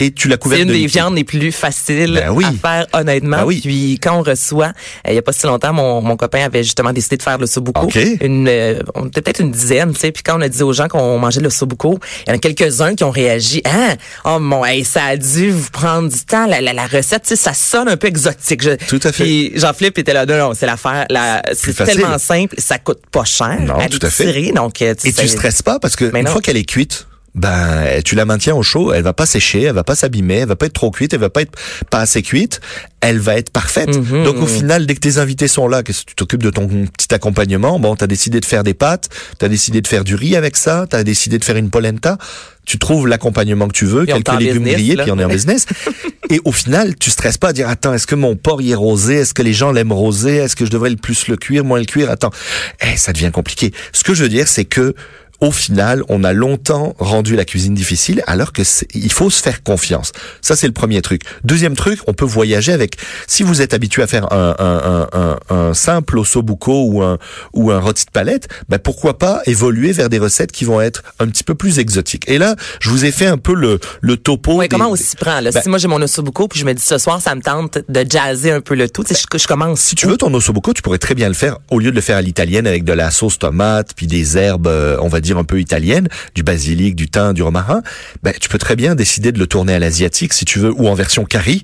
et 0.00 0.10
tu 0.12 0.28
l'as 0.28 0.36
couverte 0.36 0.60
C'est 0.60 0.66
une 0.66 0.72
de 0.72 0.78
des 0.78 0.86
viandes 0.86 1.14
les 1.16 1.24
plus 1.24 1.52
faciles 1.52 2.14
Ben 2.22 2.30
oui. 2.30 2.44
à 2.44 2.52
faire 2.52 2.86
honnêtement. 2.92 3.38
Ben 3.38 3.44
oui. 3.44 3.60
Puis 3.62 3.98
quand 4.02 4.18
on 4.18 4.22
reçoit, 4.22 4.72
euh, 5.06 5.10
il 5.10 5.14
y 5.14 5.18
a 5.18 5.22
pas 5.22 5.32
si 5.32 5.46
longtemps, 5.46 5.72
mon, 5.72 6.00
mon 6.02 6.16
copain 6.16 6.44
avait 6.44 6.62
justement 6.62 6.92
décidé 6.92 7.16
de 7.16 7.22
faire 7.22 7.38
le 7.38 7.46
sobuco. 7.46 7.82
OK. 7.82 7.98
Une, 8.20 8.46
euh, 8.48 8.78
on 8.94 9.06
était 9.06 9.22
peut-être 9.22 9.40
une 9.40 9.50
dizaine, 9.50 9.92
tu 9.92 10.00
sais. 10.00 10.12
Puis 10.12 10.22
quand 10.22 10.38
on 10.38 10.40
a 10.42 10.48
dit 10.48 10.62
aux 10.62 10.72
gens 10.72 10.88
qu'on 10.88 11.18
mangeait 11.18 11.40
le 11.40 11.50
sobuco, 11.50 11.98
il 12.26 12.30
y 12.30 12.32
en 12.32 12.36
a 12.36 12.38
quelques-uns 12.38 12.94
qui 12.94 13.04
ont 13.04 13.10
réagi. 13.10 13.62
Ah, 13.64 13.94
oh 14.24 14.38
mon, 14.38 14.64
hey, 14.64 14.84
ça 14.84 15.04
a 15.04 15.16
dû 15.16 15.50
vous 15.50 15.70
prendre 15.70 16.08
du 16.08 16.20
temps. 16.24 16.46
La, 16.46 16.60
la, 16.60 16.72
la 16.72 16.86
recette, 16.86 17.22
tu 17.22 17.28
sais, 17.30 17.36
ça 17.36 17.54
sonne 17.54 17.88
un 17.88 17.96
peu 17.96 18.06
exotique. 18.08 18.62
Je- 18.62 18.74
Tout 18.86 19.00
à 19.02 19.12
fait. 19.12 19.24
Puis 19.24 19.52
Jean-Philippe 19.56 19.98
était 19.98 20.12
là, 20.12 20.26
non, 20.26 20.36
non, 20.38 20.52
c'est 20.54 20.66
l'affaire. 20.66 21.06
La, 21.10 21.42
c'est 21.54 21.74
tellement 21.74 22.18
simple, 22.18 22.54
ça 22.58 22.78
coûte 22.78 23.00
pas 23.10 23.24
cher. 23.24 23.58
Non, 23.60 23.76
à 23.78 23.88
tout 23.88 23.98
à 24.02 24.10
fait. 24.10 24.52
Donc, 24.52 24.82
euh, 24.82 24.94
tu 24.94 25.08
Et 25.08 25.12
sais, 25.12 25.22
tu 25.22 25.28
stresses 25.28 25.62
pas 25.62 25.78
parce 25.78 25.96
que 25.96 26.04
Mais 26.12 26.20
une 26.20 26.26
non. 26.26 26.32
fois 26.32 26.40
qu'elle 26.42 26.56
est 26.56 26.64
cuite, 26.64 27.06
ben 27.36 28.02
tu 28.02 28.14
la 28.14 28.24
maintiens 28.24 28.54
au 28.54 28.62
chaud, 28.62 28.92
elle 28.92 29.02
va 29.02 29.12
pas 29.12 29.26
sécher, 29.26 29.62
elle 29.62 29.74
va 29.74 29.84
pas 29.84 29.94
s'abîmer, 29.94 30.36
elle 30.36 30.48
va 30.48 30.56
pas 30.56 30.66
être 30.66 30.72
trop 30.72 30.90
cuite, 30.90 31.12
elle 31.12 31.20
va 31.20 31.30
pas 31.30 31.42
être 31.42 31.56
pas 31.90 32.00
assez 32.00 32.22
cuite, 32.22 32.60
elle 33.00 33.18
va 33.18 33.36
être 33.36 33.50
parfaite. 33.50 33.94
Mhm. 33.94 34.24
Donc 34.24 34.36
au 34.36 34.46
final, 34.46 34.86
dès 34.86 34.94
que 34.94 35.00
tes 35.00 35.18
invités 35.18 35.46
sont 35.46 35.68
là, 35.68 35.82
que 35.82 35.92
tu 35.92 36.14
t'occupes 36.16 36.42
de 36.42 36.50
ton 36.50 36.66
petit 36.66 37.14
accompagnement, 37.14 37.78
bon, 37.78 37.94
t'as 37.94 38.06
décidé 38.06 38.40
de 38.40 38.46
faire 38.46 38.64
des 38.64 38.74
pâtes, 38.74 39.10
t'as 39.38 39.48
décidé 39.48 39.82
de 39.82 39.86
faire 39.86 40.02
du 40.02 40.14
riz 40.14 40.34
avec 40.34 40.56
ça, 40.56 40.86
t'as 40.88 41.04
décidé 41.04 41.38
de 41.38 41.44
faire 41.44 41.56
une 41.56 41.68
polenta, 41.68 42.16
tu 42.64 42.78
trouves 42.78 43.06
l'accompagnement 43.06 43.68
que 43.68 43.76
tu 43.76 43.84
veux, 43.84 44.06
Puis 44.06 44.14
quelques 44.14 44.40
légumes 44.40 44.64
business, 44.64 44.74
grillés, 44.74 44.96
là. 44.96 45.02
puis 45.04 45.12
on 45.12 45.18
est 45.18 45.24
en 45.24 45.28
business. 45.28 45.66
Et 46.30 46.40
au 46.44 46.52
final, 46.52 46.96
tu 46.96 47.10
stresses 47.10 47.38
pas 47.38 47.48
à 47.48 47.52
dire 47.52 47.68
attends, 47.68 47.94
est-ce 47.94 48.06
que 48.06 48.16
mon 48.16 48.34
porc 48.34 48.62
y 48.62 48.72
est 48.72 48.74
rosé, 48.74 49.16
est-ce 49.16 49.34
que 49.34 49.42
les 49.42 49.52
gens 49.52 49.70
l'aiment 49.70 49.92
rosé, 49.92 50.36
est-ce 50.36 50.56
que 50.56 50.64
je 50.64 50.70
devrais 50.70 50.90
le 50.90 50.96
plus 50.96 51.28
le 51.28 51.36
cuire, 51.36 51.64
moins 51.64 51.78
le 51.78 51.84
cuire? 51.84 52.10
Attends, 52.10 52.32
eh, 52.80 52.96
ça 52.96 53.12
devient 53.12 53.30
compliqué. 53.30 53.72
Ce 53.92 54.02
que 54.02 54.14
je 54.14 54.24
veux 54.24 54.28
dire, 54.28 54.48
c'est 54.48 54.64
que 54.64 54.94
au 55.40 55.50
final, 55.50 56.02
on 56.08 56.24
a 56.24 56.32
longtemps 56.32 56.94
rendu 56.98 57.36
la 57.36 57.44
cuisine 57.44 57.74
difficile, 57.74 58.22
alors 58.26 58.52
que 58.52 58.64
c'est- 58.64 58.86
il 58.94 59.12
faut 59.12 59.30
se 59.30 59.42
faire 59.42 59.62
confiance. 59.62 60.12
Ça, 60.40 60.56
c'est 60.56 60.66
le 60.66 60.72
premier 60.72 61.02
truc. 61.02 61.22
Deuxième 61.44 61.76
truc, 61.76 62.00
on 62.06 62.12
peut 62.14 62.24
voyager 62.24 62.72
avec. 62.72 62.96
Si 63.26 63.42
vous 63.42 63.60
êtes 63.62 63.74
habitué 63.74 64.02
à 64.02 64.06
faire 64.06 64.32
un, 64.32 64.54
un, 64.58 65.08
un, 65.12 65.38
un, 65.54 65.74
simple 65.74 66.18
ossobuco 66.18 66.84
ou 66.86 67.02
un 67.02 67.18
ou 67.52 67.70
un 67.70 67.78
rôti 67.80 68.04
de 68.06 68.10
palette, 68.10 68.48
ben 68.68 68.78
pourquoi 68.78 69.18
pas 69.18 69.40
évoluer 69.46 69.92
vers 69.92 70.08
des 70.08 70.18
recettes 70.18 70.52
qui 70.52 70.64
vont 70.64 70.80
être 70.80 71.02
un 71.18 71.26
petit 71.28 71.44
peu 71.44 71.54
plus 71.54 71.78
exotiques. 71.78 72.24
Et 72.28 72.38
là, 72.38 72.56
je 72.80 72.90
vous 72.90 73.04
ai 73.04 73.12
fait 73.12 73.26
un 73.26 73.38
peu 73.38 73.54
le 73.54 73.78
le 74.00 74.16
topo. 74.16 74.56
Ouais, 74.56 74.68
des- 74.68 74.76
comment 74.76 74.90
on 74.90 74.96
s'y 74.96 75.16
prend 75.16 75.40
là? 75.40 75.50
Ben- 75.50 75.62
Si 75.62 75.68
moi 75.68 75.78
j'ai 75.78 75.88
mon 75.88 76.00
ossobuco 76.00 76.48
puis 76.48 76.60
je 76.60 76.64
me 76.64 76.72
dis 76.74 76.82
ce 76.82 76.98
soir 76.98 77.20
ça 77.20 77.34
me 77.34 77.40
tente 77.42 77.78
de 77.88 78.06
jazzer 78.08 78.52
un 78.52 78.60
peu 78.60 78.74
le 78.74 78.88
tout, 78.88 79.02
tu 79.04 79.14
sais, 79.14 79.20
je, 79.32 79.38
je 79.38 79.46
commence. 79.46 79.80
Si 79.80 79.94
tu 79.96 80.06
veux 80.06 80.16
ton 80.16 80.32
ossobuco, 80.32 80.72
tu 80.72 80.82
pourrais 80.82 80.98
très 80.98 81.14
bien 81.14 81.28
le 81.28 81.34
faire 81.34 81.58
au 81.70 81.78
lieu 81.78 81.90
de 81.90 81.96
le 81.96 82.00
faire 82.00 82.16
à 82.16 82.22
l'italienne 82.22 82.66
avec 82.66 82.84
de 82.84 82.92
la 82.92 83.10
sauce 83.10 83.38
tomate 83.38 83.90
puis 83.96 84.06
des 84.06 84.36
herbes, 84.38 84.66
euh, 84.68 84.96
on 85.02 85.08
va 85.08 85.20
dire 85.20 85.25
un 85.34 85.44
peu 85.44 85.60
italiennes, 85.60 86.08
du 86.34 86.42
basilic, 86.42 86.94
du 86.94 87.08
thym, 87.08 87.32
du 87.32 87.42
romarin. 87.42 87.82
Ben 88.22 88.34
tu 88.40 88.48
peux 88.48 88.58
très 88.58 88.76
bien 88.76 88.94
décider 88.94 89.32
de 89.32 89.38
le 89.38 89.46
tourner 89.46 89.74
à 89.74 89.78
l'asiatique 89.78 90.32
si 90.32 90.44
tu 90.44 90.58
veux 90.58 90.72
ou 90.72 90.88
en 90.88 90.94
version 90.94 91.24
curry. 91.24 91.62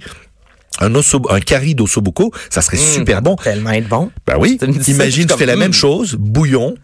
Un 0.80 0.94
osso, 0.94 1.20
un 1.28 1.40
curry 1.40 1.74
d'ossobuco, 1.74 2.32
ça 2.50 2.62
serait 2.62 2.78
Mmh, 2.78 2.94
super 2.94 3.22
bon. 3.22 3.36
Tellement 3.36 3.70
être 3.70 3.88
bon. 3.88 4.10
Ben 4.26 4.36
oui. 4.38 4.58
Imagine, 4.88 5.26
tu 5.26 5.36
fais 5.36 5.46
la 5.46 5.56
même 5.56 5.70
hmm. 5.70 5.74
chose, 5.74 6.16
bouillon. 6.18 6.74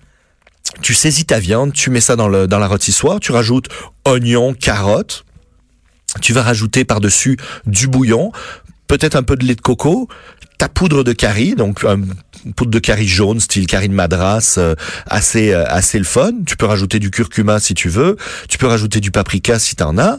Tu 0.83 0.95
saisis 0.95 1.25
ta 1.25 1.41
viande, 1.41 1.73
tu 1.73 1.91
mets 1.91 2.01
ça 2.01 2.15
dans 2.15 2.29
le 2.29 2.47
dans 2.47 2.59
la 2.59 2.69
rôtissoire, 2.69 3.21
tu 3.21 3.33
rajoutes 3.33 3.69
oignons, 4.05 4.55
carottes. 4.55 5.25
Tu 6.21 6.33
vas 6.33 6.43
rajouter 6.43 6.85
par-dessus 6.85 7.37
du 7.67 7.87
bouillon, 7.87 8.33
peut-être 8.89 9.15
un 9.15 9.23
peu 9.23 9.37
de 9.37 9.45
lait 9.47 9.55
de 9.55 9.61
coco, 9.61 10.09
ta 10.59 10.69
poudre 10.69 11.05
de 11.05 11.13
curry, 11.13 11.55
donc 11.55 11.85
un- 11.85 12.01
une 12.45 12.53
poudre 12.55 12.71
de 12.73 12.79
curry 12.79 13.07
jaune, 13.07 13.39
style 13.41 13.67
curry 13.67 13.89
de 13.89 13.95
madras, 13.95 14.57
euh, 14.59 14.75
assez 15.07 15.53
euh, 15.53 15.65
assez 15.69 15.99
le 15.99 16.05
fun. 16.05 16.33
Tu 16.47 16.57
peux 16.57 16.67
rajouter 16.67 16.99
du 16.99 17.11
curcuma 17.11 17.61
si 17.61 17.75
tu 17.75 17.89
veux. 17.89 18.17
Tu 18.49 18.59
peux 18.59 18.67
rajouter 18.67 19.01
du 19.01 19.11
paprika 19.11 19.59
si 19.59 19.77
t'en 19.77 19.99
as. 19.99 20.19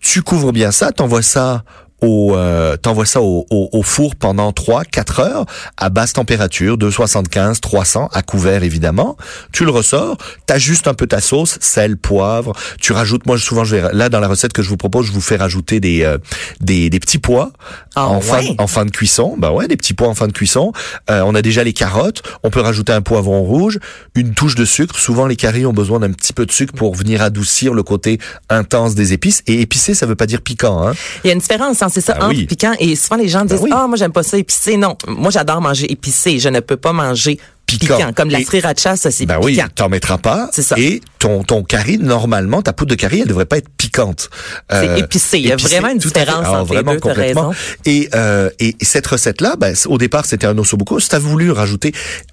Tu 0.00 0.22
couvres 0.22 0.52
bien 0.52 0.70
ça, 0.72 0.92
t'envoies 0.92 1.22
ça 1.22 1.64
au, 2.00 2.36
euh, 2.36 2.76
t'envoies 2.76 3.06
ça 3.06 3.20
au, 3.20 3.46
au, 3.50 3.68
au 3.72 3.82
four 3.82 4.16
pendant 4.16 4.52
3, 4.52 4.84
4 4.84 5.20
heures 5.20 5.46
à 5.76 5.88
basse 5.90 6.12
température, 6.12 6.76
275, 6.78 7.60
300 7.60 8.08
à 8.12 8.22
couvert 8.22 8.62
évidemment. 8.62 9.16
Tu 9.52 9.64
le 9.64 9.70
ressors, 9.70 10.16
t'ajustes 10.46 10.88
un 10.88 10.94
peu 10.94 11.06
ta 11.06 11.20
sauce, 11.20 11.58
sel, 11.60 11.96
poivre. 11.96 12.52
Tu 12.80 12.92
rajoutes, 12.92 13.26
moi 13.26 13.38
souvent 13.38 13.64
je 13.64 13.76
vais, 13.76 13.92
là 13.92 14.08
dans 14.08 14.20
la 14.20 14.28
recette 14.28 14.52
que 14.52 14.62
je 14.62 14.68
vous 14.68 14.76
propose, 14.76 15.06
je 15.06 15.12
vous 15.12 15.20
fais 15.20 15.36
rajouter 15.36 15.80
des 15.80 16.02
euh, 16.02 16.18
des, 16.60 16.90
des 16.90 17.00
petits 17.00 17.18
pois 17.18 17.52
Ah 17.94 18.06
en 18.06 18.20
fin 18.20 18.42
en 18.58 18.66
fin 18.66 18.84
de 18.84 18.90
cuisson. 18.90 19.34
Bah 19.38 19.52
ouais, 19.52 19.68
des 19.68 19.76
petits 19.76 19.94
pois 19.94 20.08
en 20.08 20.14
fin 20.14 20.26
de 20.26 20.32
cuisson. 20.32 20.72
Euh, 21.10 21.22
on 21.24 21.34
a 21.34 21.42
déjà 21.42 21.64
les 21.64 21.72
carottes. 21.72 22.22
On 22.42 22.50
peut 22.50 22.60
rajouter 22.60 22.92
un 22.92 23.02
poivron 23.02 23.42
rouge, 23.42 23.78
une 24.14 24.34
touche 24.34 24.54
de 24.54 24.64
sucre. 24.64 24.98
Souvent 24.98 25.26
les 25.26 25.36
caries 25.36 25.66
ont 25.66 25.72
besoin 25.72 26.00
d'un 26.00 26.12
petit 26.12 26.32
peu 26.32 26.46
de 26.46 26.52
sucre 26.52 26.74
pour 26.74 26.94
venir 26.94 27.22
adoucir 27.22 27.74
le 27.74 27.82
côté 27.82 28.18
intense 28.48 28.94
des 28.94 29.12
épices. 29.12 29.42
Et 29.46 29.60
épicé, 29.60 29.94
ça 29.94 30.06
veut 30.06 30.16
pas 30.16 30.26
dire 30.26 30.42
piquant. 30.42 30.86
Hein. 30.86 30.92
Il 31.24 31.28
y 31.28 31.30
a 31.30 31.32
une 31.32 31.40
différence, 31.40 31.82
hein, 31.82 31.87
c'est 31.88 32.00
ça, 32.00 32.14
Ben 32.14 32.26
entre 32.26 32.36
oui. 32.36 32.46
piquant 32.46 32.72
et 32.78 32.96
souvent 32.96 33.16
les 33.16 33.28
gens 33.28 33.44
disent 33.44 33.60
oui. 33.60 33.70
ah 33.72 33.86
moi 33.86 33.96
j'aime 33.96 34.12
pas 34.12 34.22
ça 34.22 34.36
épicé. 34.38 34.76
Non, 34.76 34.96
moi 35.06 35.30
j'adore 35.30 35.60
manger 35.60 35.90
épicé. 35.90 36.38
Je 36.38 36.48
ne 36.48 36.60
peux 36.60 36.76
pas 36.76 36.92
manger 36.92 37.38
piquant, 37.66 37.96
Piquant. 37.98 38.12
comme 38.14 38.30
la 38.30 38.42
sriracha, 38.42 38.96
ça 38.96 39.10
c'est 39.10 39.26
Ben 39.26 39.38
oui, 39.42 39.52
piquant. 39.56 39.66
t'en 39.74 39.88
mettras 39.90 40.16
pas. 40.16 40.48
C'est 40.52 40.62
ça. 40.62 40.74
Et 40.78 41.02
ton 41.18 41.42
ton 41.44 41.62
curry, 41.62 41.98
normalement, 41.98 42.62
ta 42.62 42.72
poudre 42.72 42.90
de 42.90 42.94
curry, 42.94 43.20
elle 43.20 43.28
devrait 43.28 43.44
pas 43.44 43.58
être 43.58 43.68
piquante. 43.76 44.30
Euh, 44.72 44.80
C'est 44.96 45.00
épicé. 45.00 45.38
Il 45.38 45.46
y 45.46 45.52
a 45.52 45.56
vraiment 45.56 45.88
une 45.88 45.98
différence 45.98 46.46
Alors, 46.46 46.54
entre 46.62 46.70
les 46.72 46.76
vraiment 46.76 46.92
deux, 46.94 47.00
t'as 47.00 47.08
complètement. 47.10 47.48
raison. 47.50 47.60
Et, 47.84 48.08
euh, 48.14 48.48
et 48.58 48.74
et 48.80 48.84
cette 48.84 49.06
recette-là, 49.06 49.56
ben, 49.56 49.74
au 49.86 49.98
départ, 49.98 50.24
c'était 50.24 50.46
un 50.46 50.56
ossobuco. 50.56 50.98
Si 50.98 51.10
t'as 51.10 51.18
voulu 51.18 51.50
rajouter, 51.50 51.92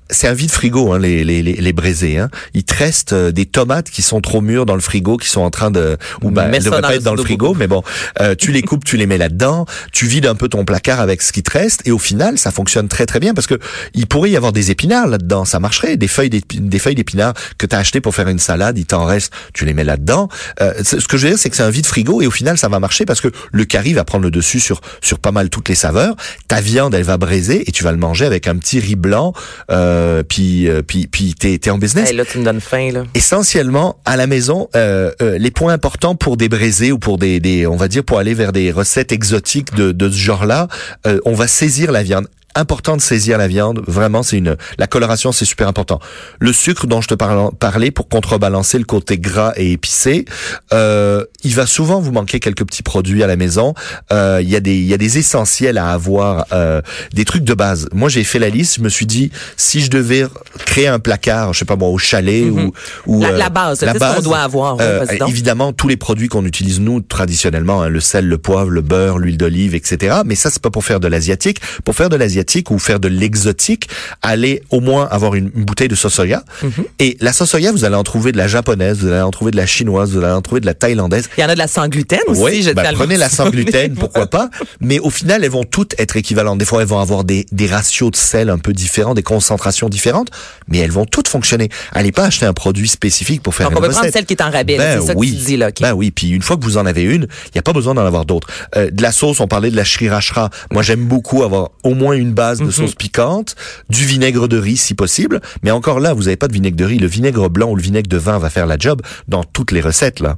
c'est 0.09 0.27
un 0.27 0.33
vide 0.33 0.51
frigo, 0.51 0.93
hein, 0.93 0.99
les 0.99 1.23
les 1.23 1.41
les, 1.41 1.53
les 1.53 1.73
braisés. 1.73 2.17
Hein. 2.17 2.29
Il 2.53 2.63
te 2.63 2.75
reste 2.75 3.13
euh, 3.13 3.31
des 3.31 3.45
tomates 3.45 3.89
qui 3.89 4.01
sont 4.01 4.21
trop 4.21 4.41
mûres 4.41 4.65
dans 4.65 4.75
le 4.75 4.81
frigo, 4.81 5.17
qui 5.17 5.29
sont 5.29 5.41
en 5.41 5.49
train 5.49 5.71
de, 5.71 5.97
ou 6.21 6.29
Mets 6.29 6.41
elles 6.53 6.63
devraient 6.63 6.81
dans 6.81 6.87
pas 6.87 6.89
le 6.89 6.97
être 6.97 7.03
dans 7.03 7.15
le 7.15 7.23
frigo, 7.23 7.53
mais 7.53 7.67
bon, 7.67 7.83
euh, 8.19 8.35
tu 8.35 8.51
les 8.51 8.61
coupes, 8.61 8.83
tu 8.83 8.97
les 8.97 9.05
mets 9.05 9.17
là-dedans, 9.17 9.65
tu 9.91 10.05
vides 10.05 10.25
un 10.25 10.35
peu 10.35 10.47
ton 10.47 10.65
placard 10.65 10.99
avec 10.99 11.21
ce 11.21 11.31
qui 11.31 11.43
te 11.43 11.51
reste, 11.51 11.81
et 11.85 11.91
au 11.91 11.97
final, 11.97 12.37
ça 12.37 12.51
fonctionne 12.51 12.87
très 12.87 13.05
très 13.05 13.19
bien 13.19 13.33
parce 13.33 13.47
que 13.47 13.59
il 13.93 14.07
pourrait 14.07 14.31
y 14.31 14.37
avoir 14.37 14.51
des 14.51 14.71
épinards 14.71 15.07
là-dedans, 15.07 15.45
ça 15.45 15.59
marcherait, 15.59 15.97
des 15.97 16.07
feuilles 16.07 16.29
des 16.29 16.79
feuilles 16.79 16.95
d'épinards 16.95 17.33
que 17.57 17.65
tu 17.65 17.75
as 17.75 17.79
acheté 17.79 18.01
pour 18.01 18.13
faire 18.13 18.27
une 18.27 18.39
salade, 18.39 18.77
il 18.77 18.85
t'en 18.85 19.05
reste, 19.05 19.33
tu 19.53 19.65
les 19.65 19.73
mets 19.73 19.83
là-dedans. 19.83 20.29
Euh, 20.61 20.73
ce 20.83 20.95
que 21.07 21.17
je 21.17 21.23
veux 21.23 21.29
dire, 21.29 21.39
c'est 21.39 21.49
que 21.49 21.55
c'est 21.55 21.63
un 21.63 21.69
vide 21.69 21.85
frigo 21.85 22.21
et 22.21 22.27
au 22.27 22.31
final, 22.31 22.57
ça 22.57 22.67
va 22.67 22.79
marcher 22.79 23.05
parce 23.05 23.21
que 23.21 23.29
le 23.51 23.65
curry 23.65 23.93
va 23.93 24.03
prendre 24.03 24.23
le 24.23 24.31
dessus 24.31 24.59
sur 24.59 24.81
sur 25.01 25.19
pas 25.19 25.31
mal 25.31 25.49
toutes 25.49 25.69
les 25.69 25.75
saveurs. 25.75 26.15
Ta 26.47 26.61
viande, 26.61 26.93
elle 26.93 27.03
va 27.03 27.17
braiser 27.17 27.67
et 27.67 27.71
tu 27.71 27.83
vas 27.83 27.91
le 27.91 27.97
manger 27.97 28.25
avec 28.25 28.47
un 28.47 28.55
petit 28.57 28.79
riz 28.79 28.95
blanc, 28.95 29.33
euh, 29.71 29.94
puis 30.27 30.67
euh, 30.67 30.81
puis 30.81 31.07
puis 31.07 31.33
t'es 31.33 31.57
t'es 31.57 31.69
en 31.69 31.77
business 31.77 32.09
Hey, 32.09 32.15
là 32.15 32.25
tu 32.25 32.37
me 32.39 32.45
donnes 32.45 32.61
faim 32.61 32.89
là. 32.93 33.03
essentiellement 33.13 33.97
à 34.05 34.15
la 34.17 34.27
maison 34.27 34.69
euh, 34.75 35.11
euh, 35.21 35.37
les 35.37 35.51
points 35.51 35.73
importants 35.73 36.15
pour 36.15 36.37
des 36.37 36.49
braisés 36.49 36.91
ou 36.91 36.99
pour 36.99 37.17
des, 37.17 37.39
des 37.39 37.67
on 37.67 37.75
va 37.75 37.87
dire 37.87 38.03
pour 38.03 38.19
aller 38.19 38.33
vers 38.33 38.51
des 38.51 38.71
recettes 38.71 39.11
exotiques 39.11 39.73
de, 39.75 39.91
de 39.91 40.09
ce 40.09 40.17
genre-là 40.17 40.67
euh, 41.07 41.19
on 41.25 41.33
va 41.33 41.47
saisir 41.47 41.91
la 41.91 42.03
viande 42.03 42.27
important 42.55 42.95
de 42.97 43.01
saisir 43.01 43.37
la 43.37 43.47
viande. 43.47 43.81
Vraiment 43.87 44.23
c'est 44.23 44.37
une 44.37 44.55
la 44.77 44.87
coloration 44.87 45.31
c'est 45.31 45.45
super 45.45 45.67
important. 45.67 45.99
Le 46.39 46.53
sucre 46.53 46.87
dont 46.87 47.01
je 47.01 47.07
te 47.09 47.13
parlais 47.15 47.91
pour 47.91 48.07
contrebalancer 48.09 48.77
le 48.77 48.85
côté 48.85 49.17
gras 49.17 49.53
et 49.57 49.73
épicé 49.73 50.25
euh, 50.73 51.23
il 51.43 51.53
va 51.53 51.65
souvent 51.65 51.99
vous 51.99 52.11
manquer 52.11 52.39
quelques 52.39 52.65
petits 52.65 52.83
produits 52.83 53.23
à 53.23 53.27
la 53.27 53.35
maison. 53.35 53.73
Euh, 54.11 54.39
il 54.41 54.49
y 54.49 54.55
a 54.55 54.59
des 54.59 54.75
il 54.75 54.85
y 54.85 54.93
a 54.93 54.97
des 54.97 55.17
essentiels 55.17 55.77
à 55.77 55.91
avoir 55.91 56.45
euh, 56.53 56.81
des 57.13 57.25
trucs 57.25 57.43
de 57.43 57.53
base. 57.53 57.87
Moi 57.93 58.09
j'ai 58.09 58.23
fait 58.23 58.39
la 58.39 58.49
liste 58.49 58.75
je 58.77 58.81
me 58.81 58.89
suis 58.89 59.05
dit 59.05 59.31
si 59.57 59.81
je 59.81 59.89
devais 59.89 60.25
créer 60.65 60.87
un 60.87 60.99
placard 60.99 61.53
je 61.53 61.59
sais 61.59 61.65
pas 61.65 61.75
moi 61.75 61.89
au 61.89 61.97
chalet 61.97 62.45
ou 62.49 62.73
ou 63.05 63.15
Mhm. 63.15 63.21
La- 63.21 63.29
euh, 63.29 63.37
la 63.37 63.49
base, 63.49 63.81
là, 63.81 63.93
qu'est-ce 63.93 64.15
qu'on 64.15 64.21
doit 64.21 64.39
avoir, 64.39 64.75
ouais, 64.77 64.83
euh, 64.83 65.05
évidemment 65.27 65.71
tous 65.73 65.87
les 65.87 65.97
produits 65.97 66.27
qu'on 66.27 66.45
utilise 66.45 66.79
nous 66.79 67.01
traditionnellement 67.01 67.81
hein, 67.83 67.89
le 67.89 67.99
sel 67.99 68.27
le 68.27 68.37
poivre 68.37 68.69
le 68.69 68.81
beurre 68.81 69.17
l'huile 69.17 69.37
d'olive 69.37 69.73
etc 69.75 70.17
mais 70.25 70.35
ça 70.35 70.49
c'est 70.49 70.61
pas 70.61 70.69
pour 70.69 70.83
faire 70.85 70.99
de 70.99 71.07
l'asiatique. 71.07 71.59
Pour 71.83 71.95
faire 71.95 72.09
de 72.09 72.15
l'asiatique 72.15 72.44
ou 72.71 72.79
faire 72.79 72.99
de 72.99 73.07
l'exotique 73.07 73.89
allez 74.21 74.61
au 74.69 74.79
moins 74.79 75.07
avoir 75.11 75.35
une, 75.35 75.51
une 75.55 75.65
bouteille 75.65 75.87
de 75.87 75.95
sauce 75.95 76.13
soya 76.13 76.43
Mhm. 76.63 76.71
et 76.99 77.17
la 77.19 77.33
sauce 77.33 77.49
soya 77.49 77.71
vous 77.71 77.83
allez 77.85 77.95
en 77.95 78.03
trouver 78.03 78.31
de 78.31 78.37
la 78.37 78.47
japonaise 78.47 78.99
vous 78.99 79.07
allez 79.07 79.21
en 79.21 79.31
trouver 79.31 79.51
de 79.51 79.57
la 79.57 79.65
chinoise 79.65 80.11
vous 80.11 80.23
allez 80.23 80.33
en 80.33 80.41
trouver 80.41 80.61
de 80.61 80.65
la 80.65 80.73
thaïlandaise 80.73 81.29
Il 81.37 81.41
y 81.41 81.43
en 81.43 81.49
a 81.49 81.53
de 81.53 81.59
la 81.59 81.67
sans 81.67 81.87
gluten 81.87 82.19
aussi. 82.27 82.41
oui, 82.41 82.61
je 82.63 82.71
ben, 82.71 82.91
prenez 82.93 83.17
la 83.17 83.29
sans 83.29 83.49
gluten, 83.49 83.95
pourquoi 83.99 84.27
pas. 84.27 84.49
Mais 84.79 84.99
au 84.99 85.09
final, 85.09 85.43
elles 85.43 85.49
vont 85.49 85.63
toutes 85.63 85.93
être 85.99 86.15
équivalentes. 86.17 86.57
Des 86.59 86.65
fois, 86.65 86.81
elles 86.81 86.87
vont 86.87 86.99
avoir 86.99 87.23
des, 87.23 87.45
des 87.51 87.67
ratios 87.67 88.11
de 88.11 88.15
sel 88.15 88.49
un 88.49 88.57
peu 88.57 88.73
différents, 88.73 89.13
des 89.13 89.23
concentrations 89.23 89.89
différentes, 89.89 90.29
mais 90.67 90.77
elles 90.79 90.91
vont 90.91 91.05
toutes 91.05 91.27
fonctionner. 91.27 91.69
Allez 91.91 92.11
pas 92.11 92.25
acheter 92.25 92.45
un 92.45 92.53
produit 92.53 92.87
spécifique 92.87 93.41
pour 93.43 93.55
faire 93.55 93.67
Donc 93.69 93.73
une 93.73 93.77
on 93.77 93.81
peut 93.87 93.89
prendre 93.89 94.01
recette. 94.05 94.13
celle 94.15 94.25
qui 94.25 94.33
est 94.33 94.41
en 94.41 94.51
rabais. 94.51 94.77
Ben 94.77 94.99
c'est 95.01 95.07
ça 95.07 95.13
oui. 95.15 95.31
que 95.33 95.37
tu 95.39 95.43
dis 95.45 95.57
là. 95.57 95.67
ok. 95.69 95.81
Ben 95.81 95.93
oui, 95.93 96.11
puis 96.11 96.29
une 96.29 96.41
fois 96.41 96.57
que 96.57 96.63
vous 96.63 96.77
en 96.77 96.85
avez 96.85 97.03
une, 97.03 97.23
il 97.23 97.51
n'y 97.55 97.59
a 97.59 97.63
pas 97.63 97.73
besoin 97.73 97.93
d'en 97.95 98.05
avoir 98.05 98.25
d'autres. 98.25 98.47
Euh, 98.75 98.89
de 98.91 99.01
la 99.01 99.11
sauce, 99.11 99.39
on 99.39 99.47
parlait 99.47 99.71
de 99.71 99.75
la 99.75 99.85
sriracha. 99.85 100.49
Moi, 100.71 100.83
j'aime 100.83 101.05
beaucoup 101.05 101.43
avoir 101.43 101.71
au 101.83 101.93
moins 101.93 102.13
une 102.15 102.33
base 102.35 102.59
Mhm. 102.61 102.67
de 102.67 102.71
sauce 102.71 102.93
piquante, 102.95 103.55
du 103.89 104.05
vinaigre 104.05 104.47
de 104.47 104.57
riz 104.57 104.77
si 104.77 104.93
possible. 104.93 105.41
Mais 105.63 105.71
encore 105.71 105.99
là, 105.99 106.13
vous 106.13 106.23
n'avez 106.25 106.35
pas 106.35 106.47
de 106.47 106.53
vinaigre 106.53 106.77
de 106.77 106.85
riz. 106.85 106.99
Le 106.99 107.07
vinaigre 107.07 107.49
blanc 107.49 107.69
ou 107.71 107.75
le 107.75 107.81
vinaigre 107.81 108.07
de 108.09 108.17
vin 108.17 108.37
va 108.37 108.49
faire 108.51 108.67
la 108.67 108.77
job 108.77 109.01
dans 109.27 109.43
toutes 109.43 109.71
les 109.71 109.81
recettes 109.81 110.19
là. 110.19 110.37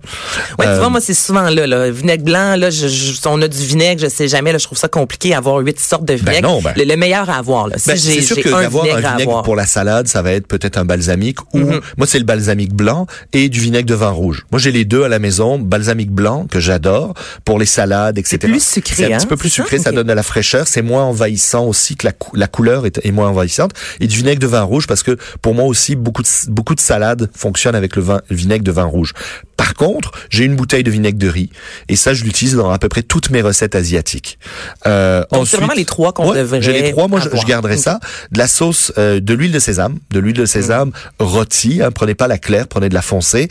Ouais, 0.60 0.66
tu 0.66 0.72
Euh, 0.72 0.80
vois, 0.80 0.90
moi, 0.90 1.02
c'est 1.02 1.14
souvent 1.14 1.50
là, 1.50 1.68
là. 1.68 1.90
Vinaigre 1.92 2.24
blanc, 2.24 2.56
là, 2.56 2.70
je, 2.70 2.88
je- 2.88 3.14
on 3.26 3.42
a 3.42 3.48
du 3.50 3.66
vinaigre, 3.66 4.02
je 4.02 4.08
sais 4.08 4.28
jamais, 4.30 4.52
là, 4.54 4.58
je 4.58 4.64
trouve 4.66 4.78
ça 4.78 4.88
compliqué 4.88 5.34
avoir 5.36 5.58
huit 5.58 5.80
sortes 5.80 6.06
de 6.06 6.14
vinaigre. 6.14 6.48
non, 6.48 6.62
ben. 6.62 6.74
le, 6.78 6.84
le 6.86 6.96
meilleur 6.96 7.30
à 7.30 7.36
avoir, 7.38 7.68
là. 7.68 7.78
Si 7.78 7.88
Ben, 7.90 7.98
j'ai 7.98 8.14
c'est 8.14 8.22
sûr 8.22 8.36
que 8.38 8.50
d'avoir 8.50 8.84
un 8.86 8.88
vinaigre 8.88 9.10
vinaigre 9.12 9.30
avoir. 9.30 9.44
pour 9.44 9.56
la 9.56 9.66
salade, 9.66 10.08
ça 10.08 10.22
va 10.22 10.32
être 10.32 10.48
peut-être 10.48 10.78
un 10.78 10.86
balsamique 10.86 11.40
ou 11.54 11.60
Mhm. 11.60 11.82
moi 11.98 12.06
c'est 12.08 12.20
le 12.20 12.26
balsamique 12.26 12.74
blanc 12.74 13.08
et 13.34 13.50
du 13.50 13.60
vinaigre 13.60 13.88
de 13.88 13.96
vin 13.96 14.10
rouge. 14.10 14.46
Moi 14.52 14.60
j'ai 14.60 14.72
les 14.72 14.86
deux 14.86 15.04
à 15.04 15.08
la 15.10 15.20
maison, 15.20 15.58
balsamique 15.60 16.12
blanc 16.12 16.46
que 16.50 16.60
j'adore 16.60 17.14
pour 17.46 17.58
les 17.60 17.66
salades, 17.66 18.18
etc. 18.18 18.38
plus 18.40 18.64
sucré, 18.64 18.96
C'est 18.96 19.06
un 19.14 19.16
hein, 19.16 19.18
petit 19.20 19.28
peu 19.28 19.38
plus 19.38 19.50
c'est 19.50 19.58
ça? 19.58 19.64
sucré, 19.64 19.80
ça 19.80 19.92
donne 19.92 20.08
de 20.08 20.14
la 20.14 20.24
fraîcheur, 20.24 20.68
c'est 20.68 20.82
moins 20.82 21.04
envahissant 21.04 21.66
aussi 21.66 21.87
que 21.96 22.06
la, 22.06 22.12
cou- 22.14 22.36
la 22.36 22.48
couleur 22.48 22.86
est, 22.86 23.00
est 23.06 23.12
moins 23.12 23.30
envahissante 23.30 23.72
et 24.00 24.08
du 24.08 24.18
vinaigre 24.18 24.40
de 24.42 24.48
vin 24.48 24.62
rouge 24.62 24.88
parce 24.88 25.04
que 25.04 25.18
pour 25.42 25.54
moi 25.56 25.66
aussi 25.66 25.96
beaucoup 25.96 26.22
de, 26.24 26.28
beaucoup 26.50 26.76
de 26.76 26.80
salades 26.80 27.30
fonctionnent 27.36 27.76
avec 27.76 27.96
le, 27.96 28.02
vin, 28.02 28.22
le 28.30 28.36
vinaigre 28.36 28.64
de 28.64 28.72
vin 28.72 28.84
rouge. 28.84 29.14
Par 29.56 29.74
contre, 29.74 30.12
j'ai 30.30 30.44
une 30.44 30.56
bouteille 30.56 30.84
de 30.84 30.92
vinaigre 30.92 31.18
de 31.18 31.28
riz 31.30 31.50
et 31.88 31.96
ça 31.96 32.14
je 32.14 32.24
l'utilise 32.24 32.56
dans 32.56 32.70
à 32.70 32.78
peu 32.80 32.90
près 32.90 33.02
toutes 33.04 33.30
mes 33.30 33.42
recettes 33.42 33.76
asiatiques. 33.76 34.38
Euh, 34.86 35.24
Donc, 35.32 35.42
ensuite- 35.44 35.60
vraiment 35.60 35.74
les 35.74 35.86
trois 35.86 36.14
qu'on 36.14 36.30
Ouais, 36.32 36.38
devrait 36.38 36.62
J'ai 36.62 36.74
les 36.74 36.92
trois, 36.92 37.08
moi 37.08 37.20
je, 37.20 37.28
avoir. 37.28 37.42
je 37.42 37.48
garderai 37.48 37.78
ça. 37.78 38.00
De 38.32 38.38
la 38.40 38.48
sauce, 38.48 38.92
euh, 38.98 39.20
de 39.20 39.34
l'huile 39.34 39.52
de 39.52 39.60
sésame, 39.60 39.98
de 40.12 40.20
l'huile 40.20 40.36
de 40.36 40.46
sésame 40.46 40.92
rôtie. 41.20 41.82
Hein, 41.82 41.92
prenez 41.92 42.16
pas 42.16 42.28
la 42.28 42.38
claire, 42.38 42.68
prenez 42.68 42.90
de 42.90 42.94
la 42.94 43.02
foncée. 43.02 43.48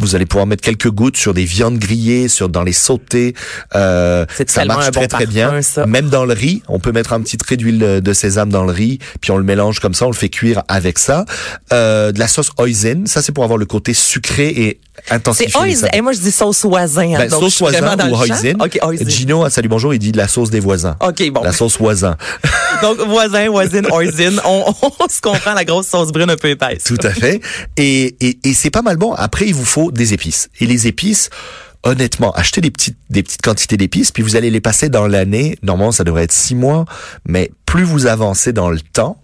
Vous 0.00 0.14
allez 0.14 0.26
pouvoir 0.26 0.46
mettre 0.46 0.62
quelques 0.62 0.90
gouttes 0.90 1.16
sur 1.16 1.34
des 1.34 1.44
viandes 1.44 1.78
grillées, 1.78 2.28
sur 2.28 2.48
dans 2.48 2.62
les 2.62 2.72
sautés. 2.72 3.34
Euh, 3.74 4.24
C'est 4.36 4.48
ça 4.50 4.64
marche 4.64 4.86
un 4.86 4.90
bon 4.90 5.00
très 5.00 5.08
très 5.08 5.26
bien. 5.26 5.62
ça. 5.62 5.86
Même 5.86 6.08
dans 6.08 6.24
le 6.24 6.32
riz, 6.32 6.62
on 6.68 6.78
peut 6.78 6.92
mettre 6.92 7.12
un 7.12 7.20
petit 7.20 7.36
trait 7.36 7.56
d'huile 7.56 8.00
de 8.02 8.12
sésame 8.12 8.50
dans 8.50 8.64
le 8.64 8.72
riz, 8.72 8.98
puis 9.20 9.30
on 9.30 9.36
le 9.36 9.44
mélange 9.44 9.80
comme 9.80 9.94
ça, 9.94 10.06
on 10.06 10.10
le 10.10 10.16
fait 10.16 10.28
cuire 10.28 10.62
avec 10.68 10.98
ça. 10.98 11.24
Euh, 11.72 12.12
de 12.12 12.18
la 12.18 12.28
sauce 12.28 12.50
hoisin, 12.58 13.02
ça 13.06 13.22
c'est 13.22 13.32
pour 13.32 13.44
avoir 13.44 13.58
le 13.58 13.66
côté 13.66 13.94
sucré 13.94 14.48
et 14.48 14.80
C'est 15.32 15.56
oisin. 15.56 15.74
saveurs. 15.74 15.94
Et 15.94 16.00
moi, 16.00 16.12
je 16.12 16.20
dis 16.20 16.30
sauce 16.30 16.64
oisin. 16.64 17.14
hein. 17.14 17.18
Ben, 17.18 17.30
sauce 17.30 17.58
voisin 17.58 17.96
ou 18.10 18.14
hoisin. 18.16 18.52
OK, 18.60 18.78
hoisin. 18.82 19.04
Gino, 19.08 19.48
Salut 19.48 19.68
Bonjour, 19.68 19.94
il 19.94 19.98
dit 19.98 20.12
de 20.12 20.16
la 20.18 20.28
sauce 20.28 20.50
des 20.50 20.60
voisins. 20.60 20.96
OK, 21.00 21.30
bon. 21.30 21.42
La 21.42 21.52
sauce 21.52 21.78
voisin. 21.78 22.16
Donc, 22.82 22.98
voisin, 23.06 23.48
voisine, 23.50 23.86
oisin. 23.92 24.36
On, 24.44 24.64
on 24.82 25.08
se 25.08 25.20
comprend 25.20 25.54
la 25.54 25.64
grosse 25.64 25.86
sauce 25.88 26.12
brune 26.12 26.30
un 26.30 26.36
peu 26.36 26.48
épaisse. 26.48 26.84
Tout 26.84 26.96
à 27.02 27.10
fait. 27.10 27.40
Et, 27.76 28.16
et, 28.20 28.38
et 28.44 28.54
c'est 28.54 28.70
pas 28.70 28.82
mal 28.82 28.96
bon. 28.96 29.12
Après, 29.14 29.46
il 29.46 29.54
vous 29.54 29.64
faut 29.64 29.89
des 29.92 30.14
épices. 30.14 30.50
Et 30.60 30.66
les 30.66 30.86
épices, 30.86 31.30
honnêtement, 31.82 32.32
achetez 32.32 32.60
des 32.60 32.70
petites, 32.70 32.98
des 33.10 33.22
petites 33.22 33.42
quantités 33.42 33.76
d'épices, 33.76 34.12
puis 34.12 34.22
vous 34.22 34.36
allez 34.36 34.50
les 34.50 34.60
passer 34.60 34.88
dans 34.88 35.06
l'année. 35.06 35.58
Normalement, 35.62 35.92
ça 35.92 36.04
devrait 36.04 36.24
être 36.24 36.32
six 36.32 36.54
mois. 36.54 36.84
Mais 37.26 37.50
plus 37.66 37.84
vous 37.84 38.06
avancez 38.06 38.52
dans 38.52 38.70
le 38.70 38.80
temps, 38.80 39.20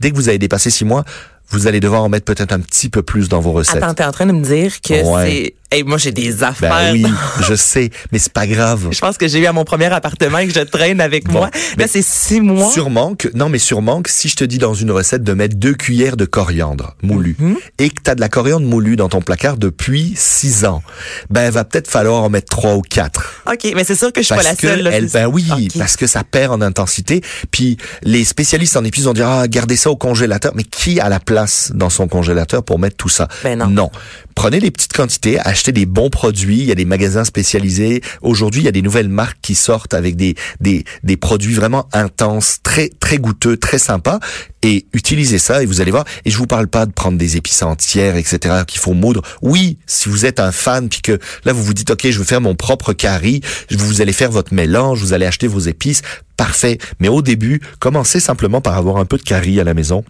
dès 0.00 0.10
que 0.10 0.16
vous 0.16 0.28
avez 0.28 0.38
dépassé 0.38 0.70
six 0.70 0.84
mois, 0.84 1.04
vous 1.50 1.66
allez 1.66 1.80
devoir 1.80 2.02
en 2.04 2.08
mettre 2.08 2.24
peut-être 2.24 2.52
un 2.52 2.60
petit 2.60 2.88
peu 2.88 3.02
plus 3.02 3.28
dans 3.28 3.40
vos 3.40 3.52
recettes. 3.52 3.76
Attends, 3.82 3.94
t'es 3.94 4.04
en 4.04 4.12
train 4.12 4.26
de 4.26 4.32
me 4.32 4.42
dire 4.44 4.80
que 4.80 4.94
Ouais. 5.04 5.30
c'est... 5.30 5.54
Hey, 5.72 5.82
moi, 5.82 5.98
j'ai 5.98 6.12
des 6.12 6.44
affaires. 6.44 6.70
ben 6.70 6.92
oui, 6.92 7.04
je 7.48 7.54
sais, 7.56 7.90
mais 8.12 8.20
c'est 8.20 8.32
pas 8.32 8.46
grave. 8.46 8.86
Je 8.92 9.00
pense 9.00 9.18
que 9.18 9.26
j'ai 9.26 9.40
eu 9.40 9.46
à 9.46 9.52
mon 9.52 9.64
premier 9.64 9.86
appartement 9.86 10.38
et 10.38 10.46
que 10.46 10.54
je 10.54 10.60
traîne 10.60 11.00
avec 11.00 11.24
Bon, 11.26 11.32
moi. 11.32 11.50
Là, 11.76 11.86
c'est 11.88 12.04
six 12.04 12.40
mois. 12.40 12.70
Sûrement 12.70 13.16
que, 13.16 13.26
non 13.34 13.48
mais 13.48 13.58
sûrement 13.58 14.00
que 14.00 14.08
si 14.08 14.28
je 14.28 14.36
te 14.36 14.44
dis 14.44 14.58
dans 14.58 14.74
une 14.74 14.92
recette 14.92 15.24
de 15.24 15.32
mettre 15.32 15.56
deux 15.56 15.74
cuillères 15.74 16.16
de 16.16 16.24
coriandre 16.24 16.94
moulu 17.02 17.34
Mhm. 17.40 17.56
et 17.80 17.90
que 17.90 18.00
tu 18.02 18.10
as 18.10 18.14
de 18.14 18.20
la 18.20 18.28
coriandre 18.28 18.64
moulue 18.64 18.94
dans 18.94 19.08
ton 19.08 19.20
placard 19.20 19.56
depuis 19.56 20.14
six 20.16 20.64
ans, 20.66 20.82
ben 21.30 21.50
va 21.50 21.64
peut-être 21.64 21.88
falloir 21.90 22.22
en 22.22 22.30
mettre 22.30 22.48
trois 22.48 22.76
ou 22.76 22.80
quatre. 22.82 23.42
OK, 23.50 23.72
mais 23.74 23.82
c'est 23.82 23.96
sûr 23.96 24.12
que 24.12 24.20
je 24.20 24.26
suis 24.26 24.34
Parce 24.36 24.46
pas 24.46 24.52
la 24.52 24.56
seule. 24.76 24.82
là, 24.84 24.90
elle, 24.92 25.08
ben 25.10 25.26
oui, 25.26 25.68
parce 25.76 25.96
que 25.96 26.06
ça 26.06 26.22
perd 26.22 26.52
en 26.52 26.60
intensité. 26.60 27.22
Puis 27.50 27.76
les 28.04 28.24
spécialistes 28.24 28.76
en 28.76 28.84
épices 28.84 29.04
vont 29.04 29.12
dire 29.14 29.28
ah 29.28 29.48
gardez 29.48 29.76
ça 29.76 29.90
au 29.90 29.96
congélateur. 29.96 30.52
Mais 30.54 30.62
qui 30.64 31.00
à 31.00 31.08
la 31.08 31.18
place 31.18 31.35
place 31.36 31.70
dans 31.74 31.90
son 31.90 32.08
congélateur 32.08 32.64
pour 32.64 32.78
mettre 32.78 32.96
tout 32.96 33.10
ça. 33.10 33.28
Ben 33.44 33.58
non. 33.58 33.90
Prenez 34.34 34.58
les 34.58 34.70
petites 34.70 34.94
quantités, 34.94 35.38
achetez 35.38 35.70
des 35.70 35.84
bons 35.84 36.08
produits. 36.08 36.60
Il 36.60 36.64
y 36.64 36.72
a 36.72 36.74
des 36.74 36.86
magasins 36.86 37.24
spécialisés. 37.24 38.00
Aujourd'hui, 38.22 38.62
il 38.62 38.64
y 38.64 38.68
a 38.68 38.72
des 38.72 38.80
nouvelles 38.80 39.10
marques 39.10 39.36
qui 39.42 39.54
sortent 39.54 39.92
avec 39.92 40.16
des 40.16 40.34
des 40.60 40.84
des 41.02 41.18
produits 41.18 41.52
vraiment 41.52 41.88
intenses, 41.92 42.60
très 42.62 42.88
très 42.88 43.18
goûteux, 43.18 43.58
très 43.58 43.78
sympas. 43.78 44.18
Et 44.62 44.86
utilisez 44.94 45.38
ça 45.38 45.62
et 45.62 45.66
vous 45.66 45.82
allez 45.82 45.90
voir. 45.90 46.06
Et 46.24 46.30
je 46.30 46.38
vous 46.38 46.46
parle 46.46 46.68
pas 46.68 46.86
de 46.86 46.92
prendre 46.92 47.18
des 47.18 47.36
épices 47.36 47.62
entières, 47.62 48.16
etc. 48.16 48.62
qu'il 48.66 48.80
faut 48.80 48.94
moudre. 48.94 49.20
Oui, 49.42 49.76
si 49.84 50.08
vous 50.08 50.24
êtes 50.24 50.40
un 50.40 50.52
fan 50.52 50.88
puis 50.88 51.02
que 51.02 51.18
là 51.44 51.52
vous 51.52 51.62
vous 51.62 51.74
dites 51.74 51.90
ok, 51.90 52.08
je 52.08 52.18
veux 52.18 52.24
faire 52.24 52.40
mon 52.40 52.54
propre 52.54 52.94
curry, 52.94 53.42
vous 53.72 54.00
allez 54.00 54.14
faire 54.14 54.30
votre 54.30 54.54
mélange, 54.54 55.00
vous 55.00 55.12
allez 55.12 55.26
acheter 55.26 55.48
vos 55.48 55.60
épices, 55.60 56.00
parfait. 56.38 56.78
Mais 56.98 57.08
au 57.08 57.20
début, 57.20 57.60
commencez 57.78 58.20
simplement 58.20 58.62
par 58.62 58.78
avoir 58.78 58.96
un 58.96 59.04
peu 59.04 59.18
de 59.18 59.22
curry 59.22 59.60
à 59.60 59.64
la 59.64 59.74
maison. 59.74 60.02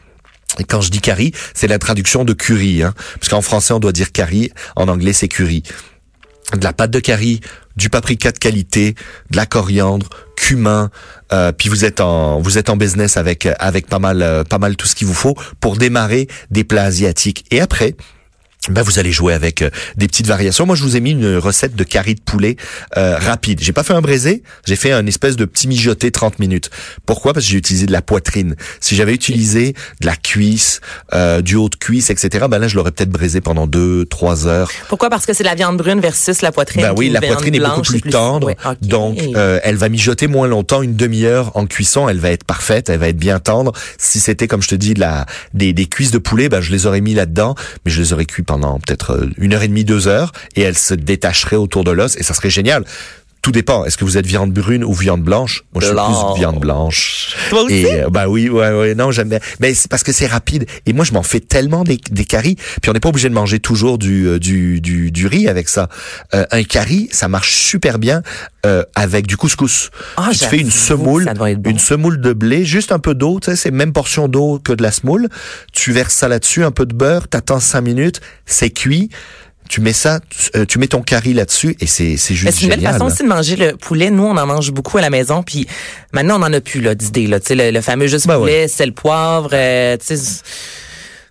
Quand 0.65 0.81
je 0.81 0.91
dis 0.91 1.01
curry, 1.01 1.33
c'est 1.55 1.67
la 1.67 1.79
traduction 1.79 2.25
de 2.25 2.33
curry, 2.33 2.83
hein, 2.83 2.95
parce 3.21 3.29
qu'en 3.29 3.43
français 3.43 3.75
on 3.75 3.81
doit 3.81 3.93
dire 3.93 4.13
curry, 4.13 4.53
en 4.77 4.89
anglais 4.89 5.13
c'est 5.13 5.29
curry. 5.29 5.63
De 6.57 6.63
la 6.63 6.73
pâte 6.73 6.93
de 6.93 7.01
curry, 7.01 7.41
du 7.77 7.91
paprika 7.91 8.31
de 8.31 8.39
qualité, 8.39 8.95
de 9.31 9.37
la 9.37 9.47
coriandre, 9.47 10.09
cumin, 10.37 10.91
euh, 11.33 11.51
puis 11.53 11.69
vous 11.69 11.85
êtes 11.85 12.01
en 12.01 12.41
vous 12.41 12.57
êtes 12.57 12.71
en 12.71 12.77
business 12.77 13.17
avec 13.17 13.49
avec 13.59 13.89
pas 13.89 13.99
mal 13.99 14.23
euh, 14.23 14.45
pas 14.45 14.59
mal 14.59 14.77
tout 14.77 14.87
ce 14.87 14.95
qu'il 14.95 15.07
vous 15.07 15.15
faut 15.15 15.35
pour 15.61 15.77
démarrer 15.77 16.29
des 16.51 16.63
plats 16.65 16.85
asiatiques. 16.85 17.45
Et 17.51 17.61
après, 17.61 17.97
ben 18.71 18.83
vous 18.83 18.99
allez 18.99 19.13
jouer 19.13 19.33
avec 19.35 19.63
euh, 19.63 19.71
des 19.97 20.07
petites 20.07 20.27
variations. 20.27 20.67
Moi, 20.67 20.77
je 20.77 20.83
vous 20.83 20.97
ai 20.97 21.01
mis 21.01 21.13
une 21.13 21.37
recette 21.37 21.77
de 21.77 21.85
curry 21.85 22.15
de 22.15 22.21
poulet 22.21 22.57
euh, 22.97 23.17
rapide. 23.19 23.61
J'ai 23.63 23.73
pas 23.73 23.83
fait 23.83 23.95
un 23.95 24.01
braisé, 24.01 24.43
j'ai 24.67 24.77
fait 24.77 24.93
un 24.93 25.07
espèce 25.07 25.37
de 25.37 25.45
petit 25.45 25.69
mijoté 25.69 26.11
30 26.11 26.39
minutes. 26.39 26.71
Pourquoi? 27.05 27.33
Parce 27.33 27.45
que 27.47 27.53
j'ai 27.53 27.59
utilisé 27.59 27.87
de 27.87 27.93
la 27.93 28.03
poitrine. 28.03 28.57
Si 28.81 28.97
j'avais 28.97 29.15
utilisé 29.15 29.75
de 30.01 30.07
la 30.07 30.17
cuisse, 30.17 30.81
euh, 31.15 31.43
du 31.43 31.57
haut 31.57 31.69
de 31.69 31.77
cuisse, 31.77 32.11
etc., 32.11 32.47
ben 32.49 32.59
là, 32.59 32.69
je 32.69 32.77
l'aurais 32.77 32.93
peut-être 32.93 33.11
braisé 33.11 33.41
pendant 33.41 33.67
deux, 33.67 34.05
trois 34.07 34.47
heures. 34.47 34.71
Pourquoi? 34.89 35.11
Parce 35.11 35.27
que 35.27 35.33
c'est 35.33 35.45
la 35.45 35.55
viande 35.55 35.77
brune 35.77 36.01
versus 36.01 36.43
la 36.43 36.53
poitrine. 36.53 36.83
Ben 36.83 36.95
oui, 36.97 37.09
la 37.09 37.21
poitrine 37.21 37.55
est 37.55 37.61
beaucoup 37.61 37.83
plus 37.83 38.01
tendre, 38.01 38.47
Ouais, 38.47 38.57
donc 38.83 39.19
euh, 39.35 39.59
elle 39.65 39.77
va 39.77 39.89
mijoter 39.89 40.27
moins 40.27 40.47
longtemps, 40.47 40.83
une 40.83 40.95
demi-heure 40.95 41.51
en 41.57 41.67
cuisson, 41.67 42.09
elle 42.09 42.19
va 42.19 42.31
être 42.31 42.45
parfaite, 42.45 42.89
elle 42.89 42.99
va 42.99 43.09
être 43.09 43.17
bien 43.17 43.39
tendre. 43.41 43.73
Si 43.99 44.21
c'était 44.21 44.47
comme 44.47 44.63
je 44.63 44.69
te 44.69 44.75
dis 44.75 44.95
de 44.95 45.01
la 45.01 45.27
des, 45.55 45.73
des 45.73 45.87
cuisses 45.87 46.11
de 46.11 46.19
poulet, 46.19 46.49
ben 46.49 46.61
je 46.61 46.71
les 46.71 46.87
aurais 46.87 47.01
mis 47.01 47.15
là-dedans, 47.15 47.55
mais 47.85 47.91
je 47.91 48.01
les 48.01 48.13
aurais 48.13 48.25
cuits 48.25 48.43
pendant 48.43 48.56
peut-être 48.59 49.13
euh, 49.13 49.31
une 49.39 49.55
heure 49.55 49.63
et 49.63 49.69
demie, 49.69 49.85
deux 49.85 50.09
heures, 50.09 50.33
et 50.55 50.63
elles 50.63 50.79
se 50.79 50.95
détacheraient 50.95 51.57
autour 51.57 51.85
de 51.85 51.91
l'os, 51.91 52.17
et 52.17 52.23
ça 52.23 52.35
serait 52.35 52.51
génial. 52.51 52.85
Tout 53.47 53.53
dépend. 53.53 53.85
Est-ce 53.85 53.97
que 53.97 54.05
vous 54.05 54.19
êtes 54.19 54.27
viande 54.27 54.53
brune 54.53 54.83
ou 54.83 54.93
viande 54.93 55.23
blanche? 55.23 55.63
Moi, 55.73 55.81
je 55.81 55.87
suis 55.87 55.95
plus 55.95 56.41
viande 56.41 56.59
blanche. 56.59 57.37
Toi 57.49 57.63
aussi? 57.63 57.75
Et 57.75 58.03
euh, 58.03 58.11
bah 58.11 58.29
oui, 58.29 58.49
ouais, 58.49 58.73
ouais, 58.73 58.97
non, 58.97 59.13
j'aime 59.13 59.29
bien. 59.29 59.39
Mais 59.61 59.73
c'est 59.73 59.89
parce 59.89 60.03
que 60.03 60.11
c'est 60.11 60.27
rapide. 60.27 60.67
Et 60.85 60.93
moi, 60.93 61.05
je 61.05 61.13
m'en 61.13 61.23
fais 61.23 61.39
tellement 61.39 61.85
des, 61.85 62.01
des 62.11 62.25
caries. 62.25 62.57
Puis 62.57 62.91
on 62.91 62.93
n'est 62.93 62.99
pas 62.99 63.11
obligé 63.11 63.29
de 63.29 63.35
manger 63.35 63.61
toujours 63.61 63.99
du 63.99 64.27
euh, 64.27 64.41
du 64.41 64.81
du, 64.81 65.13
du 65.13 65.29
riz 65.29 65.47
avec 65.47 65.69
ça. 65.69 65.89
Euh, 66.35 66.45
un 66.51 66.65
curry, 66.65 67.09
ça 67.13 67.29
marche 67.29 67.55
super 67.55 68.01
bien 68.01 68.23
euh, 68.67 68.83
avec 68.97 69.29
du 69.29 69.37
couscous. 69.37 69.91
Ah, 70.17 70.31
tu 70.33 70.39
te 70.41 70.47
fais 70.47 70.59
une 70.59 70.73
semoule, 70.73 71.33
bon. 71.37 71.71
une 71.71 71.79
semoule 71.79 72.21
de 72.21 72.33
blé, 72.33 72.65
juste 72.65 72.91
un 72.91 72.99
peu 72.99 73.15
d'eau. 73.15 73.39
Tu 73.39 73.53
sais, 73.53 73.55
c'est 73.55 73.71
même 73.71 73.93
portion 73.93 74.27
d'eau 74.27 74.59
que 74.59 74.73
de 74.73 74.83
la 74.83 74.91
semoule. 74.91 75.29
Tu 75.73 75.93
verses 75.93 76.17
ça 76.17 76.27
là-dessus, 76.27 76.65
un 76.65 76.73
peu 76.73 76.85
de 76.85 76.97
beurre. 76.97 77.29
T'attends 77.29 77.61
cinq 77.61 77.83
minutes, 77.83 78.21
c'est 78.45 78.71
cuit. 78.71 79.09
Tu 79.69 79.81
mets 79.81 79.93
ça, 79.93 80.21
tu, 80.29 80.51
euh, 80.59 80.65
tu 80.65 80.79
mets 80.79 80.87
ton 80.87 81.03
curry 81.03 81.33
là-dessus 81.35 81.77
et 81.81 81.87
c'est 81.87 82.17
c'est 82.17 82.35
juste 82.35 82.53
c'est 82.55 82.63
une 82.65 82.69
belle 82.71 82.79
génial. 82.81 82.93
façon 82.95 83.07
aussi 83.07 83.23
de 83.23 83.29
manger 83.29 83.57
le 83.57 83.77
poulet. 83.77 84.11
Nous, 84.11 84.23
on 84.25 84.37
en 84.37 84.47
mange 84.47 84.71
beaucoup 84.73 84.99
à 84.99 85.01
la 85.01 85.11
maison, 85.11 85.43
puis 85.43 85.67
maintenant, 86.13 86.41
on 86.41 86.45
en 86.45 86.53
a 86.53 86.61
plus 86.61 86.81
là 86.81 86.95
d'idées. 86.95 87.27
Là. 87.27 87.41
Tu 87.41 87.47
sais, 87.49 87.55
le, 87.55 87.71
le 87.71 87.81
fameux 87.81 88.07
juste 88.07 88.27
Ben 88.27 88.39
poulet, 88.39 88.69
c'est 88.69 88.87
le 88.87 88.93
poivre. 88.93 89.51
euh, 89.53 89.97
tu 89.97 90.17
sais, 90.17 90.41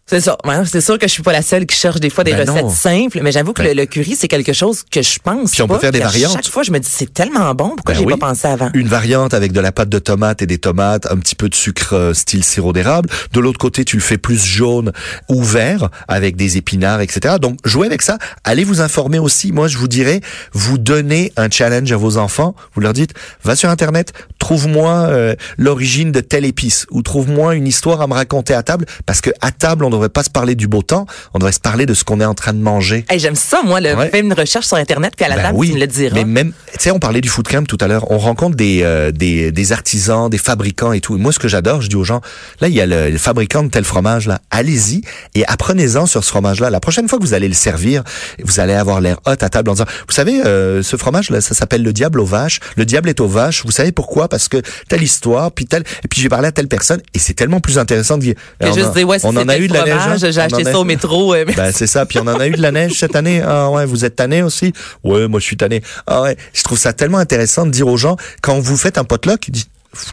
c'est 0.07 0.21
ça. 0.21 0.37
C'est 0.65 0.81
sûr 0.81 0.99
que 0.99 1.07
je 1.07 1.11
suis 1.13 1.23
pas 1.23 1.31
la 1.33 1.41
seule 1.41 1.65
qui 1.65 1.75
cherche 1.75 1.99
des 1.99 2.11
fois 2.11 2.23
des 2.23 2.33
Ben 2.33 2.47
recettes 2.47 2.63
non. 2.63 2.69
simples, 2.69 3.19
mais 3.23 3.31
j'avoue 3.31 3.53
que 3.53 3.63
Ben- 3.63 3.75
le, 3.75 3.81
le 3.81 3.85
curry, 3.87 4.15
c'est 4.15 4.27
quelque 4.27 4.53
chose 4.53 4.83
que 4.91 5.01
je 5.01 5.17
pense 5.23 5.51
Puis 5.51 5.63
on 5.63 5.67
peut 5.67 5.79
faire 5.79 5.91
des 5.91 5.99
variantes. 5.99 6.33
Chaque 6.33 6.47
fois, 6.47 6.61
je 6.61 6.71
me 6.71 6.79
dis, 6.79 6.87
c'est 6.91 7.11
tellement 7.11 7.55
bon. 7.55 7.69
Pourquoi 7.69 7.93
Ben 7.95 7.99
j'ai 8.01 8.05
oui. 8.05 8.13
pas 8.17 8.27
pensé 8.29 8.47
avant? 8.47 8.69
Une 8.75 8.87
variante 8.87 9.33
avec 9.33 9.51
de 9.51 9.59
la 9.59 9.71
pâte 9.71 9.89
de 9.89 9.97
tomate 9.97 10.43
et 10.43 10.45
des 10.45 10.59
tomates, 10.59 11.07
un 11.11 11.17
petit 11.17 11.33
peu 11.35 11.49
de 11.49 11.55
sucre 11.55 11.93
euh, 11.95 12.13
style 12.13 12.43
sirop 12.43 12.71
d'érable. 12.71 13.09
De 13.33 13.39
l'autre 13.39 13.57
côté, 13.57 13.83
tu 13.83 13.95
le 13.95 14.01
fais 14.03 14.19
plus 14.19 14.43
jaune 14.45 14.91
ou 15.27 15.41
vert 15.43 15.89
avec 16.07 16.35
des 16.35 16.57
épinards, 16.57 17.01
etc. 17.01 17.35
Donc, 17.41 17.57
jouez 17.65 17.87
avec 17.87 18.03
ça. 18.03 18.19
Allez 18.43 18.63
vous 18.63 18.81
informer 18.81 19.17
aussi. 19.17 19.51
Moi, 19.51 19.67
je 19.67 19.77
vous 19.79 19.87
dirais, 19.87 20.21
vous 20.53 20.77
donnez 20.77 21.33
un 21.35 21.49
challenge 21.49 21.91
à 21.91 21.97
vos 21.97 22.17
enfants. 22.17 22.55
Vous 22.75 22.81
leur 22.81 22.93
dites, 22.93 23.13
va 23.43 23.55
sur 23.55 23.69
Internet, 23.69 24.13
trouve-moi 24.37 25.07
euh, 25.09 25.35
l'origine 25.57 26.11
de 26.11 26.19
telle 26.19 26.45
épice 26.45 26.85
ou 26.91 27.01
trouve-moi 27.01 27.55
une 27.55 27.65
histoire 27.65 28.01
à 28.01 28.07
me 28.07 28.13
raconter 28.13 28.53
à 28.53 28.61
table. 28.61 28.85
Parce 29.07 29.21
que 29.21 29.31
à 29.41 29.51
table, 29.51 29.83
on 29.83 29.94
devrait 29.95 30.09
pas 30.09 30.23
se 30.23 30.29
parler 30.29 30.55
du 30.55 30.67
beau 30.67 30.81
temps, 30.81 31.05
on 31.33 31.39
devrait 31.39 31.51
se 31.51 31.59
parler 31.59 31.85
de 31.85 31.93
ce 31.93 32.03
qu'on 32.03 32.19
est 32.21 32.25
en 32.25 32.33
train 32.33 32.53
de 32.53 32.59
manger. 32.59 33.05
Hey, 33.09 33.19
J'aime 33.19 33.35
ça, 33.35 33.61
moi, 33.63 33.81
le 33.81 33.95
Ouais. 33.95 34.09
fais 34.09 34.19
une 34.19 34.33
recherche 34.33 34.65
sur 34.67 34.77
Internet, 34.77 35.13
puis 35.15 35.25
à 35.25 35.29
la 35.29 35.35
Ben 35.37 35.41
table, 35.43 35.65
tu 35.65 35.73
me 35.73 35.79
le 35.79 35.87
diras. 35.87 36.15
Mais 36.15 36.25
même, 36.25 36.51
tu 36.73 36.79
sais, 36.79 36.91
on 36.91 36.99
parlait 36.99 37.21
du 37.21 37.29
food 37.29 37.47
camp 37.47 37.65
tout 37.67 37.77
à 37.81 37.87
l'heure. 37.87 38.11
On 38.11 38.17
rencontre 38.17 38.55
des, 38.55 38.81
euh, 38.83 39.11
des 39.11 39.51
des 39.51 39.71
artisans, 39.71 40.29
des 40.29 40.37
fabricants 40.37 40.91
et 40.93 41.01
tout. 41.01 41.15
Et 41.15 41.19
moi, 41.19 41.31
ce 41.31 41.39
que 41.39 41.47
j'adore, 41.47 41.81
je 41.81 41.87
dis 41.89 41.95
aux 41.95 42.03
gens, 42.03 42.21
là, 42.61 42.67
il 42.67 42.73
y 42.73 42.81
a 42.81 42.85
le, 42.85 43.09
le 43.09 43.17
fabricant 43.17 43.63
de 43.63 43.69
tel 43.69 43.83
fromage 43.83 44.27
là. 44.27 44.39
Allez-y 44.51 45.01
et 45.35 45.45
apprenez-en 45.47 46.05
sur 46.05 46.23
ce 46.23 46.29
fromage-là. 46.29 46.69
La 46.69 46.79
prochaine 46.79 47.07
fois 47.07 47.19
que 47.19 47.23
vous 47.23 47.33
allez 47.33 47.47
le 47.47 47.53
servir, 47.53 48.03
vous 48.43 48.59
allez 48.59 48.73
avoir 48.73 49.01
l'air 49.01 49.17
hot 49.25 49.31
à 49.41 49.49
table 49.49 49.69
en 49.69 49.73
disant, 49.73 49.85
vous 50.07 50.13
savez, 50.13 50.45
euh, 50.45 50.83
ce 50.83 50.97
fromage 50.97 51.29
là, 51.29 51.41
ça 51.41 51.53
s'appelle 51.55 51.83
le 51.83 51.93
diable 51.93 52.19
aux 52.19 52.25
vaches. 52.25 52.59
Le 52.75 52.85
diable 52.85 53.09
est 53.09 53.19
aux 53.21 53.27
vaches. 53.27 53.63
Vous 53.65 53.71
savez 53.71 53.91
pourquoi? 53.91 54.27
Parce 54.27 54.47
que 54.47 54.57
telle 54.89 55.03
histoire, 55.03 55.51
puis 55.51 55.65
telle. 55.65 55.83
Et 56.03 56.07
puis 56.07 56.21
j'ai 56.21 56.29
parlé 56.29 56.47
à 56.47 56.51
telle 56.51 56.67
personne. 56.67 57.01
Et 57.13 57.19
c'est 57.19 57.33
tellement 57.33 57.59
plus 57.59 57.77
intéressant 57.79 58.17
de 58.17 58.23
dire. 58.23 58.35
On 58.61 58.67
a- 58.67 58.71
dire, 58.71 59.07
ouais, 59.07 59.17
on 59.23 59.35
en 59.37 59.47
a 59.47 59.57
eu 59.57 59.67
de 59.67 59.73
la 59.73 59.84
hein? 59.91 60.15
j'ai 60.17 60.37
acheté 60.39 60.63
ça 60.63 60.79
au 60.79 60.83
métro. 60.83 61.33
euh, 61.33 61.45
ben, 61.45 61.71
c'est 61.73 61.87
ça. 61.87 62.05
Puis 62.05 62.19
on 62.19 62.27
en 62.27 62.39
a 62.39 62.47
eu 62.47 62.51
de 62.51 62.61
la 62.61 62.71
neige 62.71 62.93
cette 62.99 63.15
année. 63.15 63.41
Ah 63.45 63.69
ouais, 63.69 63.85
vous 63.85 64.05
êtes 64.05 64.15
tanné 64.15 64.41
aussi? 64.43 64.73
Ouais, 65.03 65.27
moi 65.27 65.39
je 65.39 65.45
suis 65.45 65.57
tanné. 65.57 65.81
Ah 66.07 66.21
ouais. 66.21 66.37
Je 66.53 66.63
trouve 66.63 66.77
ça 66.77 66.93
tellement 66.93 67.17
intéressant 67.17 67.65
de 67.65 67.71
dire 67.71 67.87
aux 67.87 67.97
gens, 67.97 68.17
quand 68.41 68.59
vous 68.59 68.77
faites 68.77 68.97
un 68.97 69.03
potluck, 69.03 69.49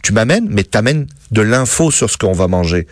tu 0.01 0.13
m'amènes, 0.13 0.47
mais 0.49 0.63
t'amènes 0.63 1.07
de 1.31 1.41
l'info 1.41 1.91
sur 1.91 2.09
ce 2.09 2.17
qu'on 2.17 2.33
va 2.33 2.47
manger. 2.47 2.87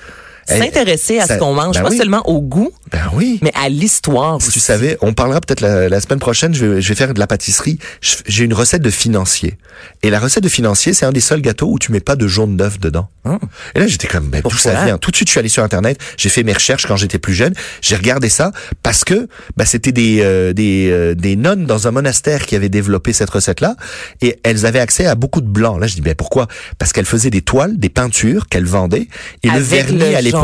Eh, 0.55 0.59
S'intéresser 0.59 1.19
à 1.19 1.25
ça- 1.27 1.35
ce 1.35 1.39
qu'on 1.39 1.53
mange, 1.53 1.75
ben 1.75 1.83
pas 1.83 1.89
oui. 1.89 1.97
seulement 1.97 2.27
au 2.29 2.41
goût, 2.41 2.71
Ben 2.91 3.09
oui. 3.13 3.39
mais 3.41 3.51
à 3.55 3.69
l'histoire 3.69 4.41
Si 4.41 4.47
aussi. 4.47 4.59
tu 4.59 4.65
savais, 4.65 4.97
on 5.01 5.13
parlera 5.13 5.41
peut-être 5.41 5.61
la, 5.61 5.89
la 5.89 6.01
semaine 6.01 6.19
prochaine, 6.19 6.53
je 6.53 6.65
vais, 6.65 6.81
je 6.81 6.89
vais 6.89 6.95
faire 6.95 7.13
de 7.13 7.19
la 7.19 7.27
pâtisserie. 7.27 7.77
J'ai 8.27 8.43
une 8.43 8.53
recette 8.53 8.81
de 8.81 8.89
financier. 8.89 9.57
Et 10.03 10.09
la 10.09 10.19
recette 10.19 10.43
de 10.43 10.49
financier, 10.49 10.93
c'est 10.93 11.05
un 11.05 11.11
des 11.11 11.21
seuls 11.21 11.41
gâteaux 11.41 11.67
où 11.71 11.79
tu 11.79 11.91
mets 11.91 11.99
pas 11.99 12.15
de 12.15 12.27
jaune 12.27 12.57
d'œuf 12.57 12.79
dedans. 12.79 13.07
Et 13.75 13.79
là, 13.79 13.87
j'étais 13.87 14.07
comme, 14.07 14.29
ben, 14.29 14.41
d'où 14.43 14.57
ça 14.57 14.83
vient? 14.85 14.97
Tout 14.97 15.11
de 15.11 15.15
suite, 15.15 15.27
je 15.27 15.31
suis 15.31 15.39
allé 15.39 15.49
sur 15.49 15.63
Internet, 15.63 15.97
j'ai 16.17 16.29
fait 16.29 16.43
mes 16.43 16.53
recherches 16.53 16.85
quand 16.87 16.95
j'étais 16.97 17.19
plus 17.19 17.33
jeune, 17.33 17.53
j'ai 17.81 17.95
regardé 17.95 18.29
ça 18.29 18.51
parce 18.83 19.03
que 19.03 19.27
ben, 19.57 19.65
c'était 19.65 19.91
des, 19.91 20.19
euh, 20.21 20.53
des, 20.53 20.89
euh, 20.91 21.13
des 21.15 21.35
nonnes 21.35 21.65
dans 21.65 21.87
un 21.87 21.91
monastère 21.91 22.45
qui 22.45 22.55
avaient 22.55 22.69
développé 22.69 23.13
cette 23.13 23.29
recette-là 23.29 23.75
et 24.21 24.37
elles 24.43 24.65
avaient 24.65 24.79
accès 24.79 25.05
à 25.05 25.15
beaucoup 25.15 25.41
de 25.41 25.47
blanc. 25.47 25.77
Là, 25.77 25.87
je 25.87 25.95
dis, 25.95 26.01
ben 26.01 26.15
pourquoi? 26.15 26.47
Parce 26.79 26.93
qu'elles 26.93 27.05
faisaient 27.05 27.29
des 27.29 27.41
toiles, 27.41 27.77
des 27.77 27.89
peintures 27.89 28.47
qu'elles 28.47 28.65
vendaient 28.65 29.07
et 29.43 29.47
le 29.47 29.53
Avec 29.55 29.67
vernis 29.67 29.99
le 29.99 30.15
à 30.15 30.21
l'époque, 30.21 30.40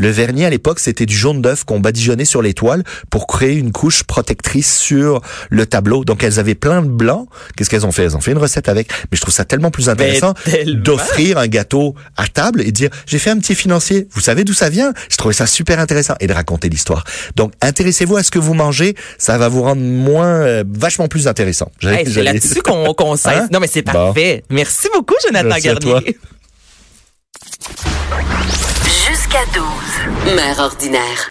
le 0.00 0.08
vernis 0.10 0.44
à 0.44 0.50
l'époque, 0.50 0.80
c'était 0.80 1.06
du 1.06 1.16
jaune 1.16 1.42
d'œuf 1.42 1.64
qu'on 1.64 1.80
badigeonnait 1.80 2.24
sur 2.24 2.42
les 2.42 2.54
toiles 2.54 2.84
pour 3.10 3.26
créer 3.26 3.54
une 3.54 3.72
couche 3.72 4.02
protectrice 4.04 4.76
sur 4.78 5.20
le 5.50 5.66
tableau. 5.66 6.04
Donc 6.04 6.22
elles 6.22 6.38
avaient 6.38 6.54
plein 6.54 6.82
de 6.82 6.88
blanc. 6.88 7.26
Qu'est-ce 7.56 7.70
qu'elles 7.70 7.86
ont 7.86 7.92
fait? 7.92 8.04
Elles 8.04 8.16
ont 8.16 8.20
fait 8.20 8.32
une 8.32 8.38
recette 8.38 8.68
avec. 8.68 8.88
Mais 9.10 9.16
je 9.16 9.20
trouve 9.20 9.34
ça 9.34 9.44
tellement 9.44 9.70
plus 9.70 9.88
intéressant 9.88 10.34
d'offrir 10.66 11.38
un 11.38 11.46
gâteau 11.46 11.94
à 12.16 12.26
table 12.26 12.60
et 12.62 12.66
de 12.66 12.70
dire 12.70 12.90
j'ai 13.06 13.18
fait 13.18 13.30
un 13.30 13.38
petit 13.38 13.54
financier. 13.54 14.08
Vous 14.12 14.20
savez 14.20 14.44
d'où 14.44 14.52
ça 14.54 14.68
vient? 14.68 14.92
Je 15.10 15.16
trouvais 15.16 15.34
ça 15.34 15.46
super 15.46 15.78
intéressant 15.80 16.14
et 16.20 16.26
de 16.26 16.32
raconter 16.32 16.68
l'histoire. 16.68 17.04
Donc 17.36 17.52
intéressez-vous 17.60 18.16
à 18.16 18.22
ce 18.22 18.30
que 18.30 18.38
vous 18.38 18.54
mangez, 18.54 18.94
ça 19.18 19.38
va 19.38 19.48
vous 19.48 19.62
rendre 19.62 19.82
moins, 19.82 20.40
euh, 20.40 20.64
vachement 20.68 21.08
plus 21.08 21.28
intéressant. 21.28 21.70
Hey, 21.82 22.06
c'est 22.10 22.22
là-dessus 22.22 22.62
qu'on 22.62 23.16
cesse. 23.16 23.26
Hein? 23.26 23.48
Non, 23.52 23.60
mais 23.60 23.66
c'est 23.66 23.82
Bon. 23.82 23.92
parfait. 23.92 24.42
Merci 24.50 24.88
beaucoup, 24.94 25.14
Jonathan 25.26 25.48
Merci. 25.48 25.62
Garnier. 25.66 26.16
Jusqu'à 28.86 29.44
12. 29.52 30.34
Mère 30.34 30.58
ordinaire. 30.60 31.28